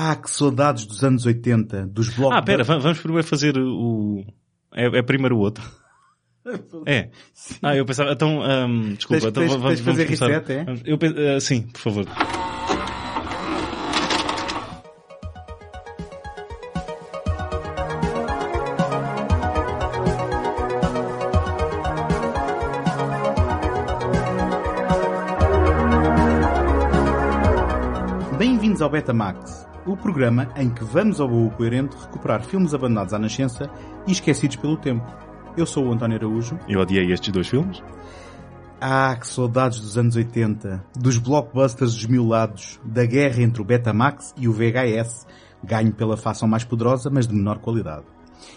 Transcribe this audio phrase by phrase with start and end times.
[0.00, 2.38] Ah, que saudades dos anos 80, dos blocos.
[2.38, 4.24] Ah, pera, va- vamos primeiro fazer o...
[4.72, 5.64] É, é primeiro o outro.
[6.86, 7.10] É.
[7.60, 10.26] Ah, eu pensava, então, ahm, desculpa, Tens- então tens- vamos, tens de fazer vamos começar.
[10.28, 10.64] reset, é?
[10.64, 12.06] Vamos- Eu, ah, sim, por favor.
[28.38, 33.18] Bem-vindos ao Betamax, o programa em que vamos ao baú coerente recuperar filmes abandonados à
[33.18, 33.70] nascença
[34.06, 35.06] e esquecidos pelo tempo.
[35.56, 36.58] Eu sou o António Araújo.
[36.68, 37.82] Eu odiei estes dois filmes.
[38.80, 44.46] Ah, que saudades dos anos 80, dos blockbusters desmiolados, da guerra entre o Betamax e
[44.46, 45.26] o VHS,
[45.64, 48.04] ganho pela fação mais poderosa, mas de menor qualidade.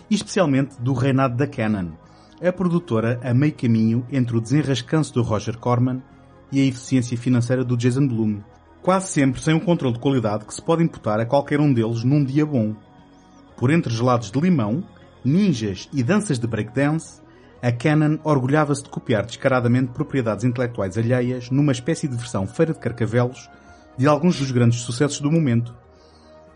[0.10, 1.92] E especialmente do reinado da Canon,
[2.40, 6.04] a produtora a meio caminho entre o desenrascanço do Roger Corman
[6.52, 8.42] e a eficiência financeira do Jason Blum.
[8.82, 12.04] Quase sempre sem um controle de qualidade que se pode imputar a qualquer um deles
[12.04, 12.76] num dia bom.
[13.56, 14.84] Por entre gelados de limão,
[15.24, 17.22] ninjas e danças de breakdance,
[17.62, 22.80] a Canon orgulhava-se de copiar descaradamente propriedades intelectuais alheias numa espécie de versão feira de
[22.80, 23.48] carcavelos
[23.96, 25.76] de alguns dos grandes sucessos do momento.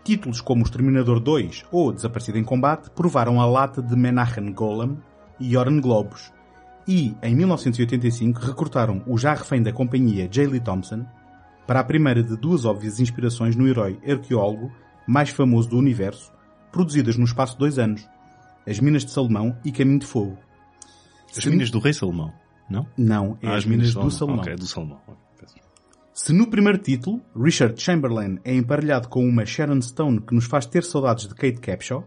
[0.02, 4.98] Títulos como O Exterminador 2 ou Desaparecido em Combate provaram a lata de Menachem Golem
[5.38, 6.32] e Oren Globus,
[6.88, 10.46] e, em 1985, recrutaram o já refém da companhia J.
[10.46, 11.04] Lee Thompson
[11.66, 14.70] para a primeira de duas óbvias inspirações no herói arqueólogo
[15.06, 16.32] mais famoso do universo,
[16.72, 18.06] produzidas no espaço de dois anos,
[18.66, 20.36] As Minas de Salomão e Caminho de Fogo.
[21.28, 22.32] As Se- Minas do Rei Salomão,
[22.68, 22.86] não?
[22.96, 24.40] Não, é Ah, As Minas do Salomão.
[24.40, 25.00] Ok, do Salomão.
[26.12, 30.64] Se no primeiro título, Richard Chamberlain é emparelhado com uma Sharon Stone que nos faz
[30.66, 32.06] ter saudades de Kate Capshaw,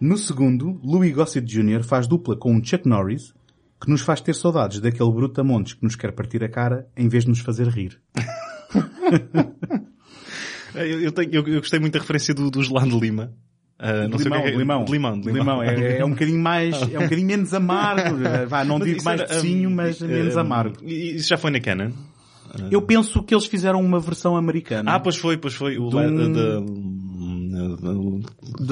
[0.00, 1.82] no segundo, Louis Gossett Jr.
[1.82, 3.32] faz dupla com um Chuck Norris
[3.80, 7.24] que nos faz ter saudades daquele brutamontes que nos quer partir a cara em vez
[7.24, 7.98] de nos fazer rir.
[10.76, 13.32] É, Eu, tenho- eu- eu gostei muito da referência do, do gelado de Lima.
[13.78, 15.62] Ah, não sei o que é limão, de limão, de De limão.
[15.62, 18.16] É, é um bocadinho mais, é um bocadinho menos amargo.
[18.48, 20.76] Vá, não Mas digo mais docinho, hum, mas hum, menos amargo.
[20.84, 21.90] Isso já foi na Canon?
[22.70, 24.92] Eu penso que eles fizeram uma versão americana.
[24.92, 25.76] Ah, pois foi, pois foi.
[25.78, 25.96] O De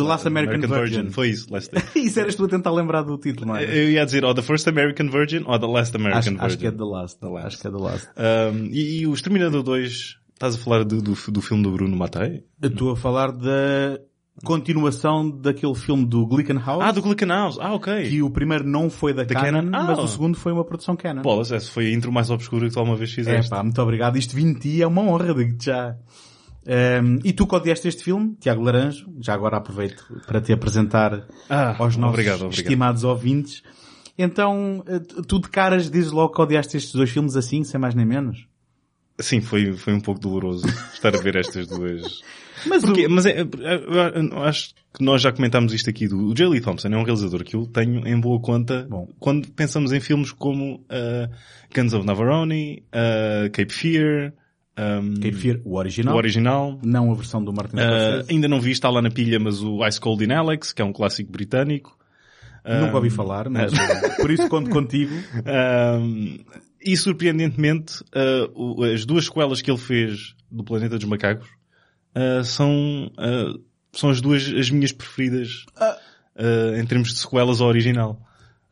[0.00, 1.10] um- Last American, Virgin.
[1.10, 1.82] Foi isso, Last Day.
[2.04, 3.64] Isso eras tu a tentar lembrar do título, não é?
[3.64, 6.44] Eu ia dizer, ou The First American Virgin ou The Last American Acho, Virgin.
[6.46, 7.20] acho que é The Last.
[7.20, 7.46] The Last.
[7.46, 8.08] Acho que é The Last.
[8.16, 11.97] Um, e, e o Exterminador 2, estás a falar do, do, do filme do Bruno
[11.97, 12.42] Mattei?
[12.60, 14.00] Eu estou a falar da
[14.44, 16.82] continuação daquele filme do Glickenhaus.
[16.82, 17.58] Ah, do Glickenhaus.
[17.60, 18.08] Ah, ok.
[18.08, 19.70] Que o primeiro não foi da, Da Canon, Canon?
[19.72, 19.84] Ah.
[19.84, 21.22] mas o segundo foi uma produção Canon.
[21.22, 23.50] Bolas, essa foi a intro mais obscura que tu alguma vez É fizeste.
[23.50, 24.16] pá, muito obrigado.
[24.19, 25.97] Isto vindo de ti é uma honra, digo-te já.
[26.66, 31.25] Ehm, e tu que odiaste este filme, Tiago Laranjo, já agora aproveito para te apresentar
[31.48, 32.52] Ah, aos nossos obrigado, obrigado.
[32.60, 33.62] estimados ouvintes.
[34.19, 37.94] Então, eh, tu de caras dizes logo que odiaste estes dois filmes assim, sem mais
[37.94, 38.47] nem menos?
[39.22, 42.20] Sim, foi, foi um pouco doloroso estar a ver estas duas.
[42.66, 43.38] Mas Porque, o- mas é,
[44.44, 46.46] acho que nós já comentámos isto aqui do o J.
[46.48, 49.08] Lee Thompson é um realizador que eu tenho em boa conta Bom.
[49.18, 51.28] quando pensamos em filmes como uh,
[51.74, 54.32] Guns of Navarone, uh, Cape Fear,
[54.78, 56.78] um, Cape Fear, o original, o original.
[56.84, 59.84] não a versão do Martin Uh, ainda não vi, está lá na pilha, mas o
[59.86, 61.98] Ice Cold in Alex, que é um clássico britânico.
[62.64, 63.72] Nunca ouvi falar, mas
[64.18, 65.12] por isso conto contigo.
[65.44, 66.38] Um,
[66.84, 71.48] e surpreendentemente, uh, o- as duas sequelas que ele fez do Planeta dos Macacos
[72.16, 73.62] uh, são, uh,
[73.93, 75.65] são as duas as minhas preferidas
[76.37, 78.20] uh, em termos de sequelas ao original.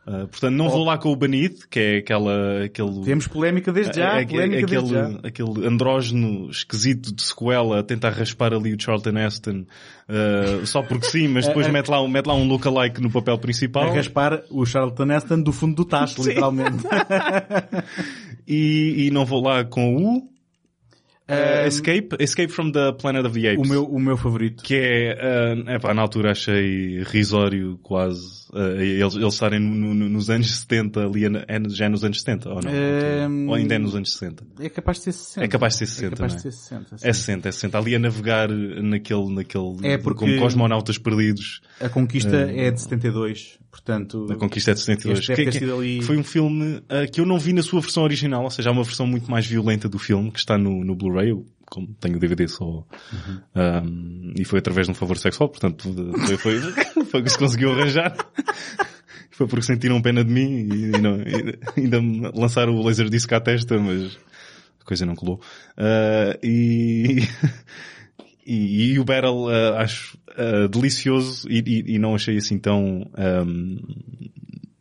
[0.07, 3.99] Uh, portanto, não vou lá com o Beneath, que é aquela, aquele, Temos polémica desde
[3.99, 5.19] já, é- é- polémica aquele, desde já.
[5.23, 9.67] aquele andrógeno esquisito de sequela a tentar raspar ali o Charlton Heston
[10.09, 13.01] uh, só porque sim, mas depois A- a- mete, lá, um- mete lá um lookalike
[13.01, 13.85] no papel principal.
[13.91, 16.79] A raspar o Charlton Heston do fundo do tacho, literalmente.
[18.47, 23.49] E, e não vou lá com o uh, Escape, Escape from the Planet of the
[23.53, 23.65] Apes.
[23.65, 24.63] o meu, o meu favorito.
[24.65, 30.09] Que é, uh, epá, na altura achei risório quase, uh, eles, eles estarem no- no-
[30.09, 32.71] nos anos 70, ali é, é já é nos anos 70, ou não?
[33.31, 34.45] Um, Ou ainda é nos anos 60?
[34.61, 35.45] É capaz de ser 60.
[35.45, 36.41] É capaz de ser 60, É capaz de é?
[36.43, 36.99] ser 60.
[36.99, 37.09] sim.
[37.09, 37.79] É 60, é 60.
[37.79, 41.61] Ali a navegar naquele, naquele, É porque- como cosmonautas perdidos.
[41.81, 44.27] A conquista é de 72, portanto...
[44.31, 45.19] A Conquista é de 72.
[45.21, 47.63] Este deve Que- ter que ali- Foi um filme uh, que eu não vi na
[47.63, 50.59] sua versão original, ou seja, há uma versão muito mais violenta do filme que está
[50.59, 51.33] no, no Blu-ray.
[51.71, 53.41] Como tenho DVD só, Uhum.
[53.55, 55.89] um, e foi através de um favor sexual, portanto,
[56.27, 56.61] foi, foi,
[57.07, 58.15] foi que se conseguiu arranjar.
[59.31, 63.09] Foi porque sentiram pena de mim e, e não, e ainda me lançaram o laser
[63.09, 64.19] disc à testa, mas
[64.79, 65.41] a coisa não colou.
[65.79, 67.21] Uh, e,
[68.45, 73.11] e, e o Battle uh, acho uh, delicioso e não achei assim tão
[73.47, 73.79] um,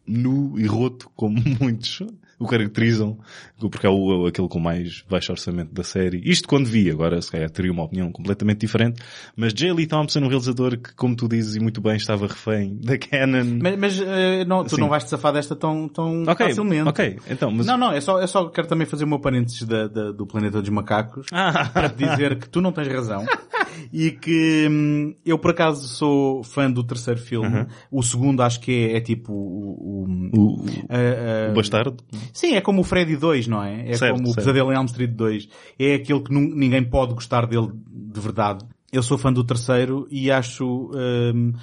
[0.06, 2.02] nu e roto como muitos
[2.40, 3.18] o caracterizam,
[3.60, 6.22] porque é o, aquele com mais baixo orçamento da série.
[6.24, 9.02] Isto quando vi, agora se calhar teria uma opinião completamente diferente,
[9.36, 9.74] mas J.
[9.74, 13.60] Lee Thompson, um realizador que, como tu dizes e muito bem, estava refém da Canon.
[13.62, 14.06] Mas, mas uh,
[14.48, 14.82] não, tu Sim.
[14.82, 16.88] não vais te safar desta tão, tão ok, facilmente.
[16.88, 17.66] ok, então, mas...
[17.66, 20.26] Não, não, é só, é só quero também fazer o meu parênteses da, da- do
[20.26, 23.26] Planeta dos Macacos Ah, para te dizer que tu não tens razão
[23.92, 27.48] e que hum, eu por acaso sou fã do terceiro filme.
[27.60, 27.66] Uhum.
[27.92, 31.98] O segundo acho que é, é tipo o, o, o, a- a- o Bastardo?
[32.34, 33.90] Sim, é como o Freddy 2, não é?
[33.90, 34.46] É Certo, como o certo.
[34.46, 35.50] Pesadelo em Elm Street 2.
[35.78, 38.66] É aquele que ninguém pode gostar dele de verdade.
[38.92, 41.54] Eu sou fã do terceiro e acho, hum,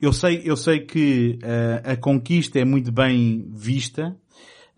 [0.00, 4.16] eu sei, eu sei que uh, a conquista é muito bem vista,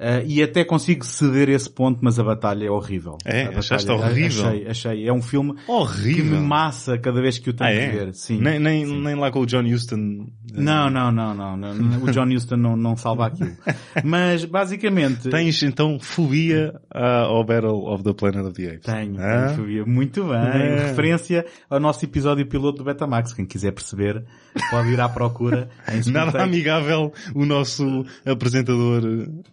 [0.01, 3.19] uh, e até consigo ceder esse ponto, mas a batalha é horrível.
[3.25, 3.45] É?
[3.47, 4.47] A Achaste batalha- horrível?
[4.47, 5.09] Achei, achei.
[5.09, 6.41] É um filme que me Horrível!
[6.41, 7.89] massa cada vez que o tenho Ah, é?
[7.91, 8.15] ver.
[8.15, 8.41] Sim.
[8.41, 10.27] Nem, nem, nem lá com o John Huston.
[10.55, 12.03] Não, não, não, não, não.
[12.03, 13.53] O John Huston não, não salva aquilo.
[14.05, 15.29] Mas, basicamente...
[15.29, 18.81] Tens então fobia ao Battle of the Planet of the Apes?
[18.87, 19.47] Tenho, Ah?
[19.47, 19.85] tenho fobia.
[19.85, 20.37] Muito bem.
[20.37, 20.87] É.
[20.89, 23.33] Referência ao nosso episódio piloto do Betamax.
[23.35, 24.25] Quem quiser perceber,
[24.71, 25.69] pode ir à procura.
[25.89, 29.03] Em Nada amigável o nosso apresentador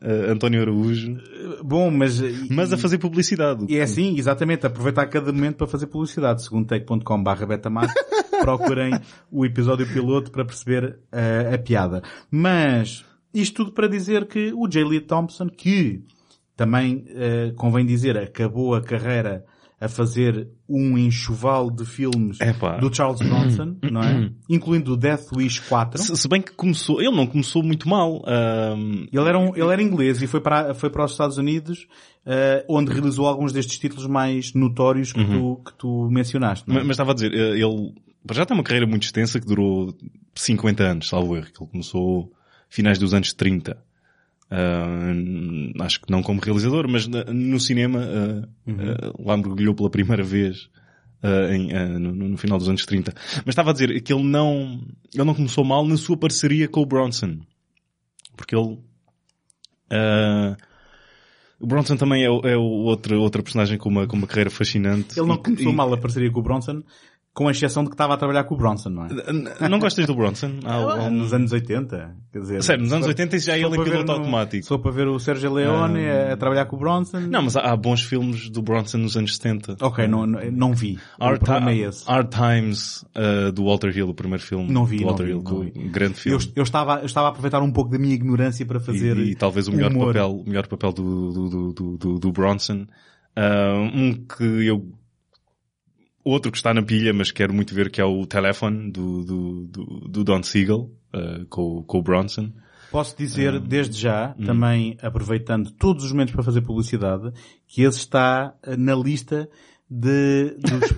[0.01, 1.17] ah, António Araújo,
[1.63, 2.21] Bom, mas...
[2.49, 3.65] mas a fazer publicidade.
[3.69, 6.43] E é assim, exatamente, aproveitar cada momento para fazer publicidade.
[6.43, 7.93] Segundo take.com barra Betamax,
[8.41, 8.93] procurem
[9.31, 12.01] o episódio piloto para perceber eh, a piada.
[12.29, 14.83] Mas, isto tudo para dizer que o J.
[14.83, 16.03] Lee Thompson, que
[16.55, 19.45] também, eh, convém dizer, acabou a carreira
[19.85, 22.77] a fazer um enxoval de filmes Epá.
[22.77, 24.31] do Charles Bronson, não é?
[24.49, 26.01] Incluindo o Death Wish 4.
[26.01, 28.23] Se, se bem que começou, ele não começou muito mal.
[29.11, 31.87] Ele era, um, ele era inglês e foi para, foi para os Estados Unidos,
[32.25, 36.69] eh, onde realizou alguns destes títulos mais notórios que, tu, que tu mencionaste.
[36.69, 36.73] é?
[36.73, 37.93] mas, mas estava a dizer, eh, ele
[38.31, 39.95] já tem uma carreira muito extensa que durou
[40.33, 42.31] 50 anos, salvo erro, que ele começou
[42.67, 43.77] finais dos anos 30.
[44.49, 45.11] Ah,
[45.85, 50.23] acho que não como realizador, mas na- no cinema ah, ah, lá mergulhou pela primeira
[50.23, 50.69] vez
[51.23, 53.13] ah, em, ah, no, no final dos anos 30.
[53.37, 54.81] Mas estava a dizer que ele não,
[55.13, 57.39] ele não começou mal na sua parceria com o Bronson.
[58.37, 58.77] Porque ele,
[59.89, 60.55] ah,
[61.59, 65.17] o Bronson também é, o- é outro, outra personagem com uma, com uma carreira fascinante.
[65.19, 66.83] Ele não E começou e- mal a parceria com o Bronson,
[67.35, 69.67] com a exceção de que estava a trabalhar com o Bronson, não é?
[69.69, 70.51] Não gostas do Bronson?
[70.63, 72.63] Há um- Nos anos 80, quer dizer...
[72.63, 74.65] Sério, nos anos se for- 80 já é ele ver piloto automático.
[74.65, 77.19] For para ver o Sérgio Leone a, a trabalhar com o Bronson...
[77.19, 79.75] Não, mas há, bons filmes do Bronson nos anos 70.
[79.81, 80.97] Ok, não, não, vi.
[81.19, 82.05] Hard, o problema Ti- é esse.
[82.09, 84.71] Hard Times, uh, do Walter Hill, o primeiro filme.
[84.71, 85.71] Não vi, do não Walter vi, Hill, não com- vi.
[85.89, 86.53] grande Eu, filme.
[86.55, 89.35] eu estava, eu estava a aproveitar um pouco da minha ignorância para fazer e, e
[89.35, 90.07] talvez o melhor humor.
[90.13, 92.85] papel, melhor papel do, do, do, do, do- do Bronson.
[93.37, 94.87] Uh, um que eu,
[96.25, 99.67] outro que está na pilha, mas quero muito ver que é o Telephone do, do,
[99.67, 102.51] do, do Don Siegel, uh, com, com o Bronson.
[102.91, 104.45] Posso dizer, desde já, Hum.
[104.45, 107.31] também aproveitando todos os momentos para fazer publicidade,
[107.67, 109.49] que esse está eh, na lista
[109.89, 110.91] de, dos,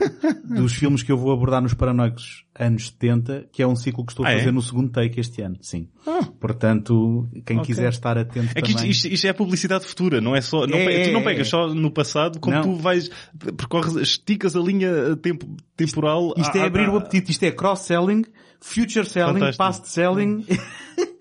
[0.62, 4.14] dos filmes que eu vou abordar nos Paranoicos anos 70, que é um ciclo que
[4.14, 4.38] estou a Ah, é?
[4.40, 5.90] fazer no segundo take este ano, sim.
[6.08, 6.26] Ah.
[6.40, 7.68] Portanto, quem Ok.
[7.68, 8.92] quiser estar atento É que isto, também...
[8.92, 11.48] isto, isto é publicidade futura, não é só, não É, pe- tu não é, pegas
[11.48, 11.50] é.
[11.50, 12.64] só no passado, como Não.
[12.64, 13.10] tu vais,
[13.58, 15.46] percorres, esticas a linha tempo,
[15.76, 16.34] temporal.
[16.38, 18.24] Isto é a- abrir a- o apetite, isto é cross-selling,
[18.62, 19.58] future selling, Fantástico.
[19.58, 20.46] past selling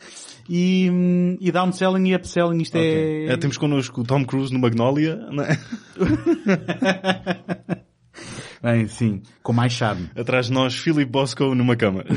[0.49, 2.63] e, hum, e down-selling e upselling.
[2.63, 3.27] Isto Ok.
[3.29, 3.33] é...
[3.33, 5.59] Eh, Temos connosco o Tom Cruise no Magnolia, não é?
[8.63, 10.09] Bem, sim, com mais charme.
[10.17, 12.05] atrás de nós Philip Bosco numa cama.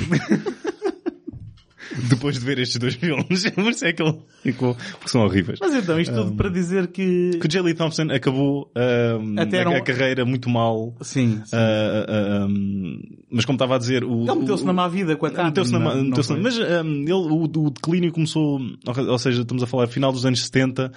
[2.09, 5.59] Depois de ver estes dois filmes, por isso é que ele ficou, porque são horríveis.
[5.59, 7.31] Mas então, isto tudo para dizer que...
[7.39, 7.61] Que o J.
[7.61, 10.95] Lee Thompson acabou ahm, Até a, um- a carreira muito mal.
[11.01, 11.55] Sim, sim.
[11.55, 12.99] ah, ah, ahm,
[13.31, 15.45] mas como estava a dizer, o, Ele meteu-se na má vida com a Tana.
[15.49, 16.43] Meteu-se na, ma- não- não meteu-se na- foi?
[16.43, 18.59] mas ele, o, o declínio começou,
[19.07, 20.91] ou seja, estamos a falar final dos anos 70.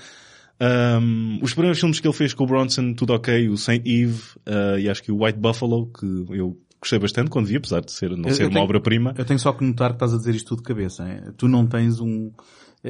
[0.60, 4.20] Hum, os primeiros filmes que ele fez com o Bronson, tudo ok, o Saint Eve
[4.46, 7.90] uh, e acho que o White Buffalo, que eu gostei bastante quando vi, apesar de
[7.92, 9.14] ser, não Eu- ser eu uma obra-prima.
[9.16, 11.08] Eu tenho só que notar que estás a dizer isto tudo de cabeça.
[11.08, 11.32] hein?
[11.38, 12.30] Tu não tens um...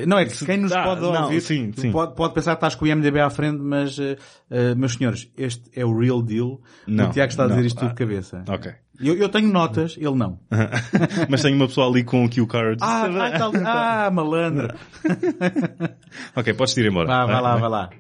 [0.06, 1.92] Não, é que quem nos Ah, pode não, ouvir sim, sim.
[1.92, 4.16] Pode, pode pensar que estás com o IMDB à frente, mas, eh,
[4.50, 6.62] eh, meus senhores, este é o real deal.
[6.86, 7.66] Não, o Tiago está a dizer não.
[7.66, 8.42] isto tudo de Ah, cabeça.
[8.48, 8.72] Ok.
[8.98, 10.38] Eu, eu tenho notas, ele não.
[11.28, 12.80] mas tenho uma pessoa ali com o cue cards.
[12.82, 14.68] Ah, ah, tal- ah, malandro.
[16.34, 17.08] ok, podes ir embora.
[17.08, 17.90] Vá, vai Ah, lá, vai lá.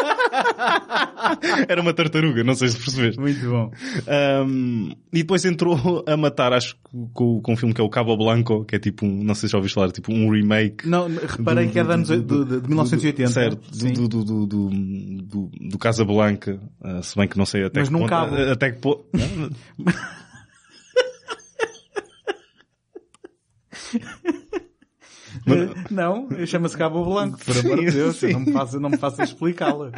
[1.68, 3.20] Era uma tartaruga, não sei se percebeste.
[3.20, 3.70] Muito bom.
[4.46, 6.80] Um, e depois entrou a matar, acho que
[7.12, 9.48] com, com um filme que é o Cabo Blanco, que é tipo um, não sei
[9.48, 10.88] se já ouviste falar, tipo um remake.
[10.88, 13.30] Não, reparei do- que é de, anos, do- do- de, de 1980.
[13.30, 14.68] Certo, do, do, do, do,
[15.22, 18.34] do, do Casablanca, uh, se bem que não sei até Mas que num ponto, cabo.
[18.36, 19.04] a- até que ponto,
[25.90, 29.88] Não, chama-se Cabo Blanco, por amor de Deus, não me faça, não me faça explicá-la.
[29.88, 29.92] Uh,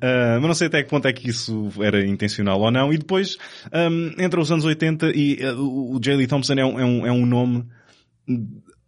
[0.40, 2.92] mas não sei até que ponto é que isso era intencional ou não.
[2.92, 3.36] E depois,
[3.72, 6.16] um, entre os anos 80 e uh, o J.
[6.16, 7.66] Lee Thompson é um, é um, é um nome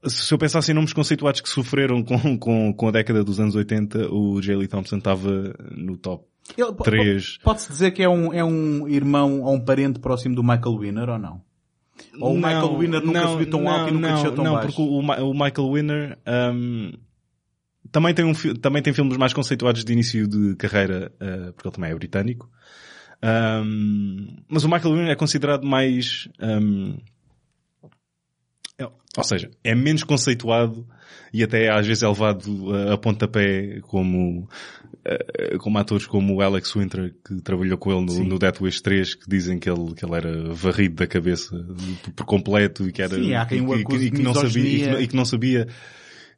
[0.06, 3.54] se eu pensasse em nomes conceituados que sofreram com, com, com a década dos anos
[3.54, 4.56] 80, o J.
[4.56, 7.38] Lee Thompson estava no top Ele, 3.
[7.42, 11.08] Pode-se dizer que é um, é um irmão ou um parente próximo do Michael Winner
[11.08, 11.53] ou não?
[12.20, 14.44] Ou o Michael Winner nunca não, subiu tão não, alto e nunca não, desceu tão
[14.44, 14.66] não, baixo?
[14.68, 16.18] Não, porque o, o Michael Winner
[16.54, 16.92] um,
[17.90, 21.74] também, tem um, também tem filmes mais conceituados de início de carreira, uh, porque ele
[21.74, 22.50] também é britânico.
[23.22, 26.28] Um, mas o Michael Winner é considerado mais...
[26.40, 26.96] Um,
[29.16, 30.86] ou seja, é menos conceituado
[31.32, 34.48] e até às vezes é levado a, a pontapé como,
[35.58, 39.14] como atores como o Alex Winter, que trabalhou com ele no, no Death Wish 3,
[39.14, 41.56] que dizem que ele, que ele era varrido da cabeça
[42.14, 44.62] por completo e que era, Sim, há quem o e, que, e que não sabia,
[44.62, 45.66] e que, e que não sabia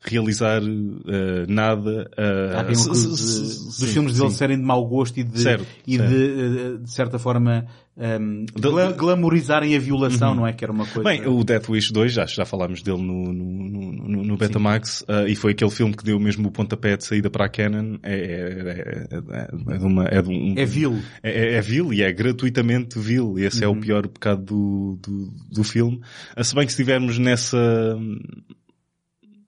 [0.00, 2.10] realizar uh, nada.
[2.16, 5.66] Uh, Há se, se, se, dos filmes dele serem de mau gosto e de, certo,
[5.86, 6.10] e certo.
[6.10, 10.36] de, de certa forma, um, gla glamorizarem a violação, uhum.
[10.36, 10.52] não é?
[10.52, 11.08] Que era uma coisa...
[11.08, 15.26] Bem, o Death Wish 2, já, já falámos dele no, no, no, no Betamax, uh,
[15.26, 17.96] e foi aquele filme que deu mesmo o pontapé de saída para a Canon.
[18.02, 20.04] É, é, é, é de uma...
[20.04, 20.98] É, de um, é vil.
[21.22, 23.38] É, é, é vil e é gratuitamente vil.
[23.38, 23.64] E esse uhum.
[23.64, 23.80] é o uhum.
[23.80, 26.00] pior pecado do, do, do filme.
[26.36, 27.96] Uh, se bem que estivermos nessa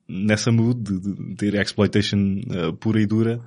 [0.09, 3.39] nessa mood de, de ter exploitation uh, pura e dura.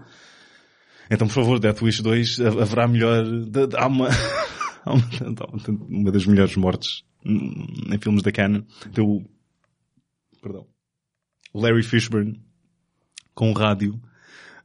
[1.11, 4.09] Então, por favor, Death Wish 2 haverá melhor, de, de, há uma,
[4.87, 8.63] há uma, das melhores mortes em filmes da Canon.
[8.93, 9.25] Deu,
[10.41, 10.67] perdão,
[11.53, 12.41] Larry Fishburne
[13.35, 14.01] com um rádio,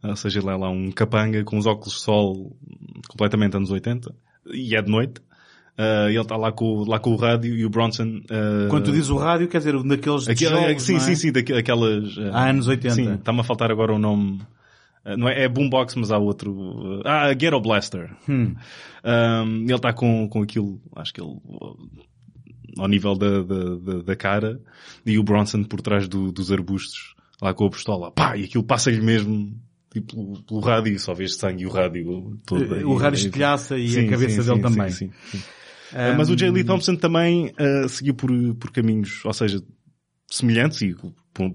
[0.04, 2.58] ou seja, ele é lá um capanga com os óculos de sol
[3.10, 4.14] completamente anos 80
[4.54, 5.22] e é de noite
[5.78, 8.22] Uh, ele está lá com, lá com o rádio e o Bronson...
[8.26, 11.00] Uh, Quando tu dizes o rádio, quer dizer, daqueles aquele, jogos, Sim, é?
[11.00, 12.18] sim, sim, daquelas...
[12.18, 12.96] Uh, Há anos 80.
[12.96, 14.42] Sim, está-me a faltar agora o nome...
[15.18, 17.02] Não é, é Boombox, mas há outro...
[17.06, 18.12] Ah, Ghetto Blaster.
[18.28, 18.56] Hum.
[19.06, 21.34] Um, ele está com, com aquilo, acho que ele...
[22.78, 24.60] Ao nível da, da, da cara.
[25.06, 27.16] E o Bronson por trás do, dos arbustos.
[27.42, 28.12] Lá com a pistola.
[28.12, 29.56] Pá, e aquilo passa-lhe mesmo
[29.94, 32.88] tipo, pelo, pelo rádio, só vês sangue e o rádio todo.
[32.88, 35.12] O rádio estilhaça e sim, a cabeça sim, dele sim, também.
[35.94, 36.18] Um...
[36.18, 36.50] Mas o J.
[36.52, 39.62] Lee Thompson também uh, seguiu por, por caminhos, ou seja,
[40.30, 40.96] semelhantes e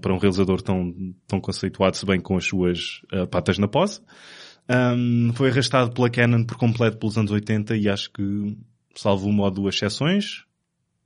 [0.01, 0.93] para um realizador tão,
[1.27, 4.01] tão conceituado, se bem com as suas uh, patas na pose.
[4.69, 8.57] Um, foi arrastado pela Canon por completo pelos anos 80 e acho que,
[8.95, 10.45] salvo uma ou duas exceções,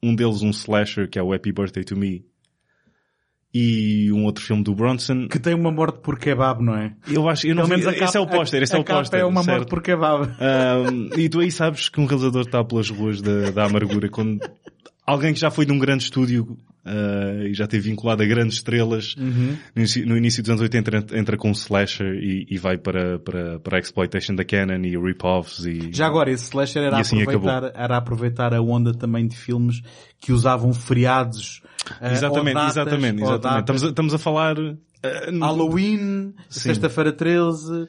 [0.01, 2.23] um deles um slasher que é o Happy Birthday to Me,
[3.57, 5.27] e um outro filme do Bronson.
[5.27, 6.93] Que tem uma morte por kebab, não é?
[7.09, 9.19] Eu acho, eu não vi, capa, esse é o póster, esse é o póster.
[9.19, 9.57] é uma certo?
[9.57, 10.29] morte por kebab.
[10.39, 14.39] Um, e tu aí sabes que um realizador está pelas ruas da, da amargura quando
[15.07, 18.57] alguém que já foi de um grande estúdio uh, e já teve vinculado a grandes
[18.57, 19.57] estrelas uhum.
[19.73, 23.17] no, início, no, início, dos anos 80 entra, entra com slasher e, e, vai para,
[23.17, 25.93] para, para a exploitation da Canon e rip-offs e...
[25.93, 29.81] Já agora, esse slasher era, assim aproveitar, era aproveitar a onda também de filmes
[30.19, 31.61] que usavam feriados
[32.01, 33.59] Uh, exatamente, datas, exatamente, exatamente.
[33.61, 37.71] Estamos a, estamos a falar uh, Halloween, sexta-feira 13.
[37.71, 37.87] Uh...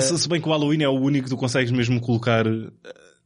[0.00, 2.46] Se, se, bem que o Halloween é o único que tu consegues mesmo colocar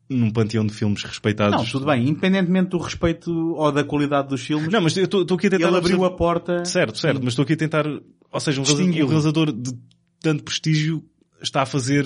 [0.09, 1.57] num panteão de filmes respeitados.
[1.57, 2.09] Não, tudo bem.
[2.09, 4.69] Independentemente do respeito ou da qualidade dos filmes.
[4.69, 5.69] Não, mas eu estou aqui a tentar...
[5.69, 6.65] Ele abriu a porta...
[6.65, 7.21] Certo, certo.
[7.23, 7.87] Mas estou aqui a tentar...
[7.87, 9.73] Ou seja, um realizador, um de
[10.21, 11.05] tanto prestígio
[11.43, 12.05] está a fazer...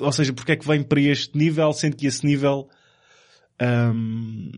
[0.00, 2.68] Ou seja, porque é que vem para este nível, sendo que esse nível...
[3.60, 4.50] Um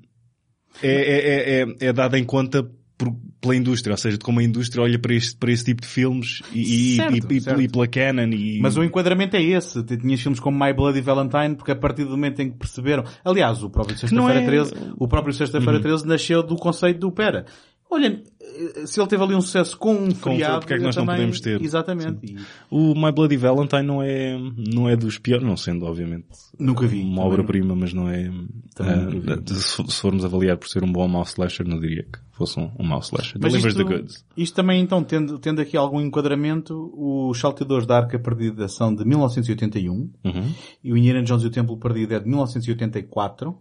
[0.82, 4.42] é, é, é, é dada em conta por, pela indústria, ou seja, de como a
[4.42, 7.60] indústria olha para este, para este tipo de filmes e, certo, e, certo.
[7.60, 8.58] e, pela Canon e...
[8.60, 9.82] Mas o enquadramento é esse.
[9.84, 13.04] Tinhas filmes como My Bloody Valentine, porque a partir do momento em que perceberam...
[13.24, 14.46] Aliás, o próprio Sexta-feira é...
[14.46, 15.82] 13, o próprio Sexta-feira uhum.
[15.82, 17.46] 13 nasceu do conceito do pera.
[17.88, 18.20] Olha,
[18.84, 20.60] se ele teve ali um sucesso com um feriado...
[20.60, 21.06] Porque é que nós também...
[21.06, 21.62] não podemos ter?
[21.62, 22.26] Exatamente.
[22.26, 22.36] E...
[22.70, 26.26] O My Bloody Valentine não é, não é dos piores, não sendo, obviamente,
[26.58, 27.02] Nunca vi.
[27.02, 28.28] Uma obra-prima, mas não é...
[28.28, 32.58] Uh, se, se, formos avaliar por ser um bom mouse slasher, não diria que fosse
[32.58, 33.38] um, um mouse slasher.
[33.40, 34.24] Mas Delivers isto, the goods.
[34.36, 39.04] Isto também, então, tendo, tendo aqui algum enquadramento, os Salteadores da Arca Perdida são de
[39.04, 40.10] 1981 uhum.
[40.82, 43.56] e o Indiana Jones e o Templo Perdido é de 1984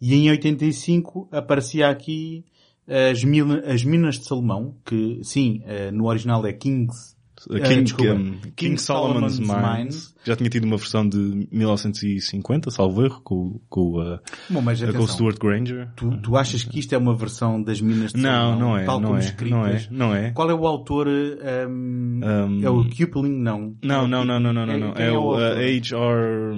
[0.00, 2.44] e em 85 aparecia aqui
[2.88, 7.16] as, mil, as Minas de Salomão, que sim, uh, no original é King's
[7.50, 10.14] uh, King, desculpa, um, King, King, Solomon's, Solomon's Mines.
[10.24, 14.18] Já tinha tido uma versão de 1950, salvo erro, com, com, uh,
[14.50, 15.88] Bom, mas, com o Stuart Granger.
[15.96, 18.58] Tu, tu achas que isto é uma versão das Minas de não, Salomão?
[18.58, 19.50] Não, é, tal não como é, escritas?
[19.50, 20.30] não é, não é.
[20.32, 21.08] Qual é o autor?
[21.08, 23.36] Um, um, é o Kipling?
[23.38, 23.76] Não.
[23.82, 24.94] Não, não, não, não, não, não.
[24.96, 26.56] É, é, o uh, H.R.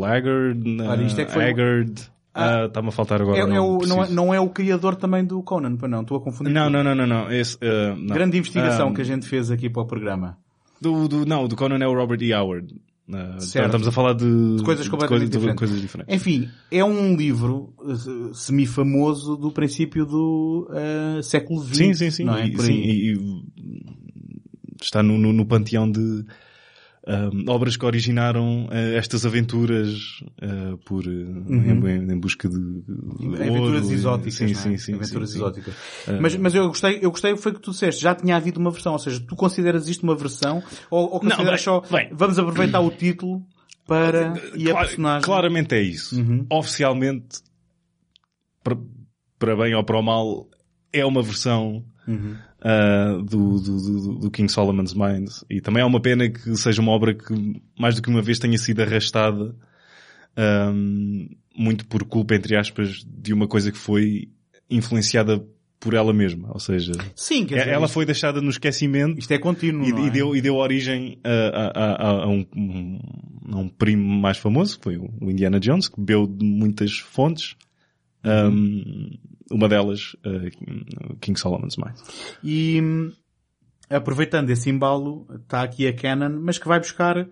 [0.00, 0.80] Laggard.
[0.82, 1.44] Olha, isto é que foi...
[1.44, 2.13] Haggard.
[2.34, 3.38] Ah, Está-me a faltar agora.
[3.38, 4.14] É, o é o, não, é, preciso.
[4.14, 6.52] não é o criador também do Conan, não, estou a confundir.
[6.52, 7.30] Não, não, não, não, não.
[7.32, 8.14] Esse, ah, não.
[8.14, 10.36] Grande investigação Ah, que a gente fez aqui para o programa.
[10.80, 12.34] do, do, não, do Conan é o Robert E.
[12.34, 12.74] Howard.
[13.12, 13.66] Ah, Certo.
[13.66, 14.24] estamos a falar de,
[14.64, 15.58] coisas completamente de diferentes.
[15.58, 16.14] coisas diferentes.
[16.14, 21.76] Enfim, é um livro eh, semi-famoso do princípio do eh, século XX.
[21.76, 22.24] Sim, sim, sim.
[22.24, 22.48] Não é?
[22.48, 23.14] E, sim, e
[24.80, 26.24] está no, no, no panteão de
[27.48, 32.94] obras que originaram eh, estas aventuras eh, por, eh, em, em busca de, de
[33.24, 33.34] Uhum.
[33.34, 34.54] Aventuras ouro exóticas, Sim, não é?
[34.54, 34.94] sim, sim.
[34.94, 35.38] Aventuras sim, sim.
[35.44, 35.74] exóticas.
[36.20, 38.92] Mas, mas eu gostei, eu gostei foi que tu disseste, já tinha havido uma versão,
[38.92, 42.08] ou seja, tu consideras isto uma versão, ou, ou consideras bem, só, bem.
[42.12, 43.42] vamos aproveitar o título
[43.86, 45.22] para, e a personagem.
[45.22, 46.18] Claramente é isso.
[46.18, 46.46] Uhum.
[46.50, 47.40] Oficialmente,
[48.62, 48.76] para,
[49.38, 50.48] para bem ou para o mal,
[50.92, 52.36] é uma versão Uhum.
[52.64, 55.28] Ah, do, do, do, King Solomon's Mind.
[55.50, 58.38] E também é uma pena que seja uma obra que mais do que uma vez
[58.38, 59.54] tenha sido arrastada
[60.36, 64.28] ahm, muito por culpa, entre aspas, de uma coisa que foi
[64.70, 65.44] influenciada
[65.78, 66.48] por ela mesma.
[66.52, 70.06] Ou seja, Sim, quer dizer, ela foi deixada no esquecimento isto é contínuo, e, é?
[70.06, 72.98] e deu, e deu origem a, a- a- a um, um-
[73.46, 77.54] um primo mais famoso, que foi o Indiana Jones, que bebeu de muitas fontes.
[78.24, 79.10] Um,
[79.50, 81.94] uma delas, uh, King Solomon's Mine.
[82.42, 83.12] E hum,
[83.90, 87.26] aproveitando esse embalo, está aqui a Canon, mas que vai buscar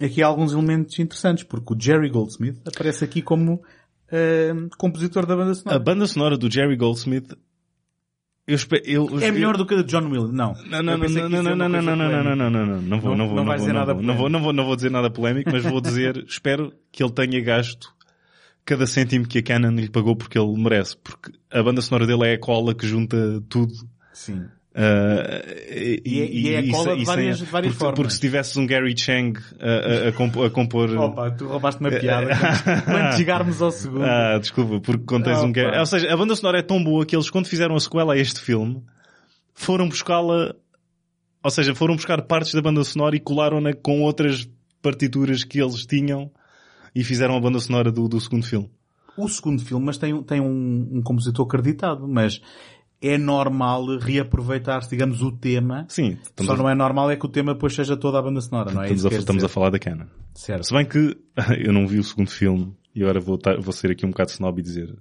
[0.00, 3.62] aqui alguns elementos interessantes, porque o Jerry Goldsmith aparece aqui como
[4.12, 5.78] hum, compositor da banda A sonora.
[5.78, 7.36] banda sonora do Jerry Goldsmith,
[8.46, 10.54] eu espero, eu, É eu- melhor do que a de John Williams, não.
[10.54, 11.96] Não, não, Eu não, pensei não, que isso não, era não, uma não, não, coisa
[11.96, 12.34] não, não, polémica.
[12.34, 13.94] não, não, não, não vou, Não- não vou, não não vai vou, dizer não nada
[13.94, 14.32] vou, não vou, polémico.
[14.32, 17.94] não vou, não vou dizer nada polémico, mas vou dizer, espero que ele tenha gasto
[18.64, 22.28] cada cêntimo que a Canon lhe pagou porque ele merece, porque a banda sonora dele
[22.28, 23.72] é a cola que junta tudo.
[24.12, 24.44] Sim.
[24.72, 27.78] Ah, e, E é- e é a isso- cola de várias- é- de várias porque,
[27.84, 27.96] formas.
[27.98, 30.90] Porque se tivesses um Gary Chang a, a, a compo- a compor...
[30.96, 32.28] Opa, tu roubaste uma piada.
[32.86, 34.04] quando- chegarmos ao segundo.
[34.04, 35.50] Ah, desculpa, porque quando tens um.
[35.50, 35.76] Gary...
[35.76, 38.16] Ou seja, a banda sonora é tão boa que eles, quando fizeram a sequela a
[38.16, 38.80] este filme,
[39.54, 40.54] foram buscá-la...
[41.42, 44.48] Ou seja, foram buscar partes da banda sonora e colaram-na com outras
[44.80, 46.30] partituras que eles tinham
[46.94, 48.70] e fizeram a banda sonora do, do segundo filme.
[49.16, 52.40] O segundo filme, mas tem, tem um, um compositor acreditado, mas
[53.02, 55.86] é normal reaproveitar, digamos, o tema.
[55.88, 58.40] Sim, Só a, não é normal é que o tema depois seja toda a banda
[58.40, 58.92] sonora, não é?
[58.92, 60.04] estamos, a, estamos a falar da Canon.
[60.34, 60.64] Certo.
[60.64, 61.16] Se bem que
[61.64, 64.30] eu não vi o segundo filme e agora vou, tar- vou ser aqui um bocado
[64.30, 64.94] snob e dizer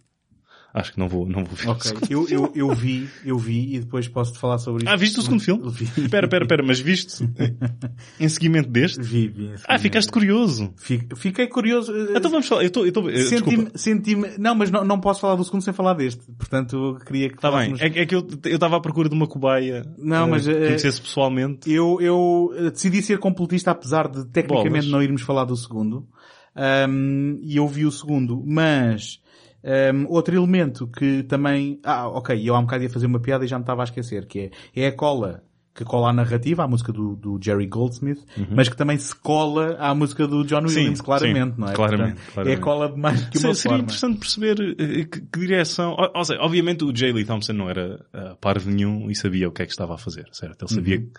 [0.73, 2.12] acho que não vou, não vou ver o Ok, segundo.
[2.12, 4.93] eu, eu, eu vi, eu vi e depois posso-te falar sobre isso.
[4.93, 5.69] Ah, viste o segundo filme?
[5.71, 5.86] Vi.
[6.03, 7.23] Espera, espera, espera, mas viste
[8.19, 9.01] em seguimento deste?
[9.01, 9.53] Vi, vi.
[9.67, 10.73] Ah, ficaste curioso.
[10.77, 11.91] Fiquei, curioso.
[11.95, 12.62] eh, Então vamos falar.
[12.63, 15.62] Eu estou, eu estou, eh, Senti-me, senti-me, não, mas não, não posso falar do segundo
[15.62, 16.21] sem falar deste.
[16.34, 17.73] Portanto, eu queria que Está bem.
[17.79, 19.84] É, que- é que eu eu estava à procura de uma cobaia.
[19.97, 21.71] Não, eh, mas, que conhecesse pessoalmente.
[21.71, 24.88] Eu, eu decidi ser completista apesar de tecnicamente Bolas.
[24.88, 26.08] não irmos falar do segundo.
[26.55, 29.19] Ahm, e eu vi o segundo, mas
[29.63, 33.45] ahm, outro elemento que também, ah, ok, eu há um bocado ia fazer uma piada
[33.45, 36.63] e já me estava a esquecer, que é, é a cola que cola à narrativa,
[36.63, 38.19] à música do, do Jerry Goldsmith,
[38.54, 40.67] mas que também se cola à música do John Uhum.
[40.67, 41.74] Sim, Williams, claramente, sim, não é?
[41.74, 42.60] claramente, Portanto, claramente.
[42.60, 43.84] É cola de mais que uma Se- Seria forma.
[43.84, 45.91] interessante perceber eh, que, que direção.
[45.98, 47.13] Ou, ou seja, obviamente o J.
[47.13, 49.98] Lee Thompson não era uh, parvo nenhum e sabia o que é que estava a
[49.98, 50.63] fazer, certo?
[50.65, 51.10] Ele sabia Uhum.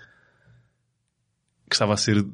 [1.69, 2.27] que estava a ser.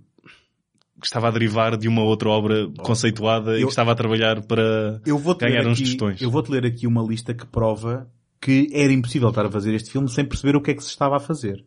[1.01, 4.41] Que estava a derivar de uma outra obra conceituada e Eu- que estava a trabalhar
[4.43, 8.09] para Eu vou-te ler ganhar uns aqui, eu vou-te ler aqui uma lista que prova
[8.41, 10.91] que era impossível estar a fazer este filme sem perceber o que é que se
[10.91, 11.65] estava a fazer.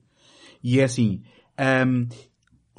[0.64, 1.22] E é assim,
[1.58, 2.08] ahm,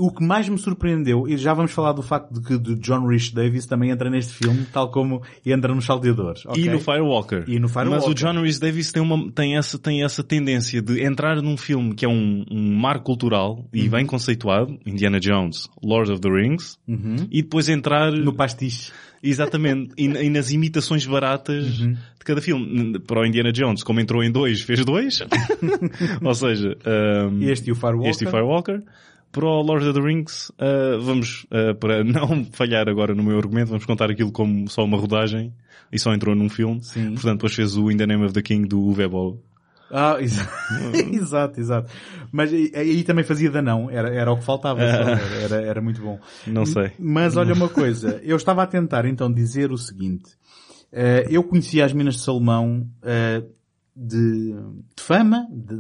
[0.01, 3.07] o que mais me surpreendeu, e já vamos falar do facto de que do John
[3.07, 6.45] Rhys Davis também entra neste filme, tal como entra nos Salteadores.
[6.47, 6.63] ok?
[6.65, 7.45] E no Firewalker.
[7.47, 8.01] E no Firewalker.
[8.01, 11.57] Mas o John Rhys Davis tem, uma, tem, essa, tem essa tendência de entrar num
[11.57, 13.91] filme que é um, um marco cultural e Uhum.
[13.91, 17.29] bem conceituado, Indiana Jones, Lord of the Rings, Uhum.
[17.31, 18.93] e depois entrar No pastiche.
[19.23, 21.93] exatamente e, e nas imitações baratas Uhum.
[21.93, 22.99] de cada filme.
[23.01, 25.21] Para o Indiana Jones, como entrou em dois, fez dois.
[26.23, 26.77] Ou seja,
[27.31, 28.11] um, Este e o Firewalker.
[28.11, 28.83] este e Firewalker.
[29.33, 33.39] Para o Lord of the Rings, uh, vamos, uh, para não falhar agora no meu
[33.39, 35.53] argumento, vamos contar aquilo como só uma rodagem
[35.93, 36.83] e só entrou num filme.
[36.83, 37.13] Sim.
[37.13, 39.43] Portanto, depois fez o In the Name of the King do Uwe Boll.
[39.91, 40.49] Ah, exa-
[41.13, 41.93] exato, exato.
[42.31, 46.19] Mas aí, também fazia danão, era, era o que faltava, era, era, muito bom.
[46.47, 46.93] Não sei.
[46.99, 50.31] Mas olha uma coisa, eu estava a tentar então dizer o seguinte.
[50.93, 53.43] Eh, eu conhecia as Minas de Salomão eh,
[53.95, 54.53] de,
[54.97, 55.77] de fama, de,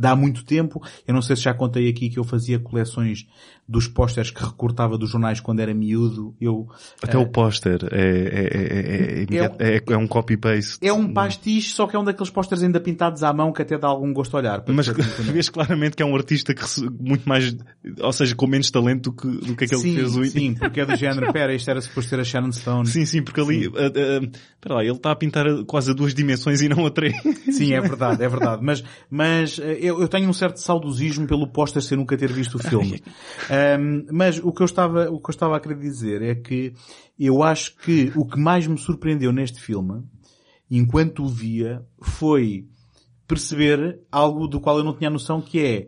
[0.00, 0.82] de há muito tempo.
[1.06, 3.26] Eu não sei se já contei aqui que eu fazia coleções
[3.66, 6.34] dos pósteres que recortava dos jornais quando era miúdo.
[6.40, 6.68] Eu,
[7.02, 10.78] Até o póster é, é, é, é, é, é um copy-paste.
[10.86, 13.78] é um pastiche, só que é um daqueles pósteres ainda pintados à mão que até
[13.78, 14.64] dá algum gosto a olhar.
[14.68, 16.64] Mas vês claramente que é um artista que
[17.00, 17.56] muito mais,
[18.00, 20.54] ou seja, com menos talento do que, do que aquele sim, que fez o sim,
[20.54, 22.86] porque é do género, pera, isto era suposto ser a Sharon Stone.
[22.86, 26.14] Sim, sim, porque ali, ah, ah, espera lá, ele está a pintar quase a duas
[26.14, 27.14] dimensões e não a três.
[27.52, 28.62] Sim, é verdade, é verdade.
[28.64, 32.56] Mas, mas eh, eu, eu tenho um certo saudosismo pelo póster sem nunca ter visto
[32.56, 33.02] o filme.
[33.50, 36.72] Ahm, mas o que, eu estava, o que eu estava a querer dizer é que
[37.18, 40.02] eu acho que o que mais me surpreendeu neste filme,
[40.70, 42.66] enquanto o via, foi
[43.26, 45.86] perceber algo do qual eu não tinha noção que é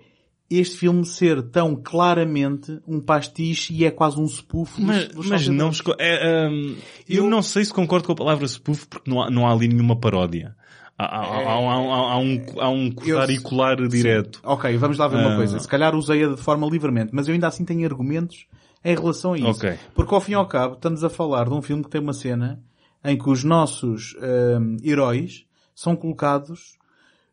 [0.48, 5.48] este filme ser tão claramente um pastiche e é quase um spoof Mas, dos mas
[5.48, 6.76] não, é, ahm,
[7.08, 9.52] eu, Eu- não sei se concordo com a palavra spoof porque não há, não há
[9.52, 10.54] ali nenhuma paródia.
[10.98, 14.40] Há, há, um, há um cortar e colar direto.
[14.42, 15.36] Ok, vamos lá ver uma Ah.
[15.36, 15.58] coisa.
[15.58, 18.46] Se calhar usei-a de forma livremente, mas eu ainda assim tenho argumentos
[18.82, 19.48] em relação a isso.
[19.50, 19.74] Ok.
[19.94, 22.14] Porque ao fim e ao cabo estamos a falar de um filme que tem uma
[22.14, 22.62] cena
[23.04, 26.76] em que os nossos ahm, heróis são colocados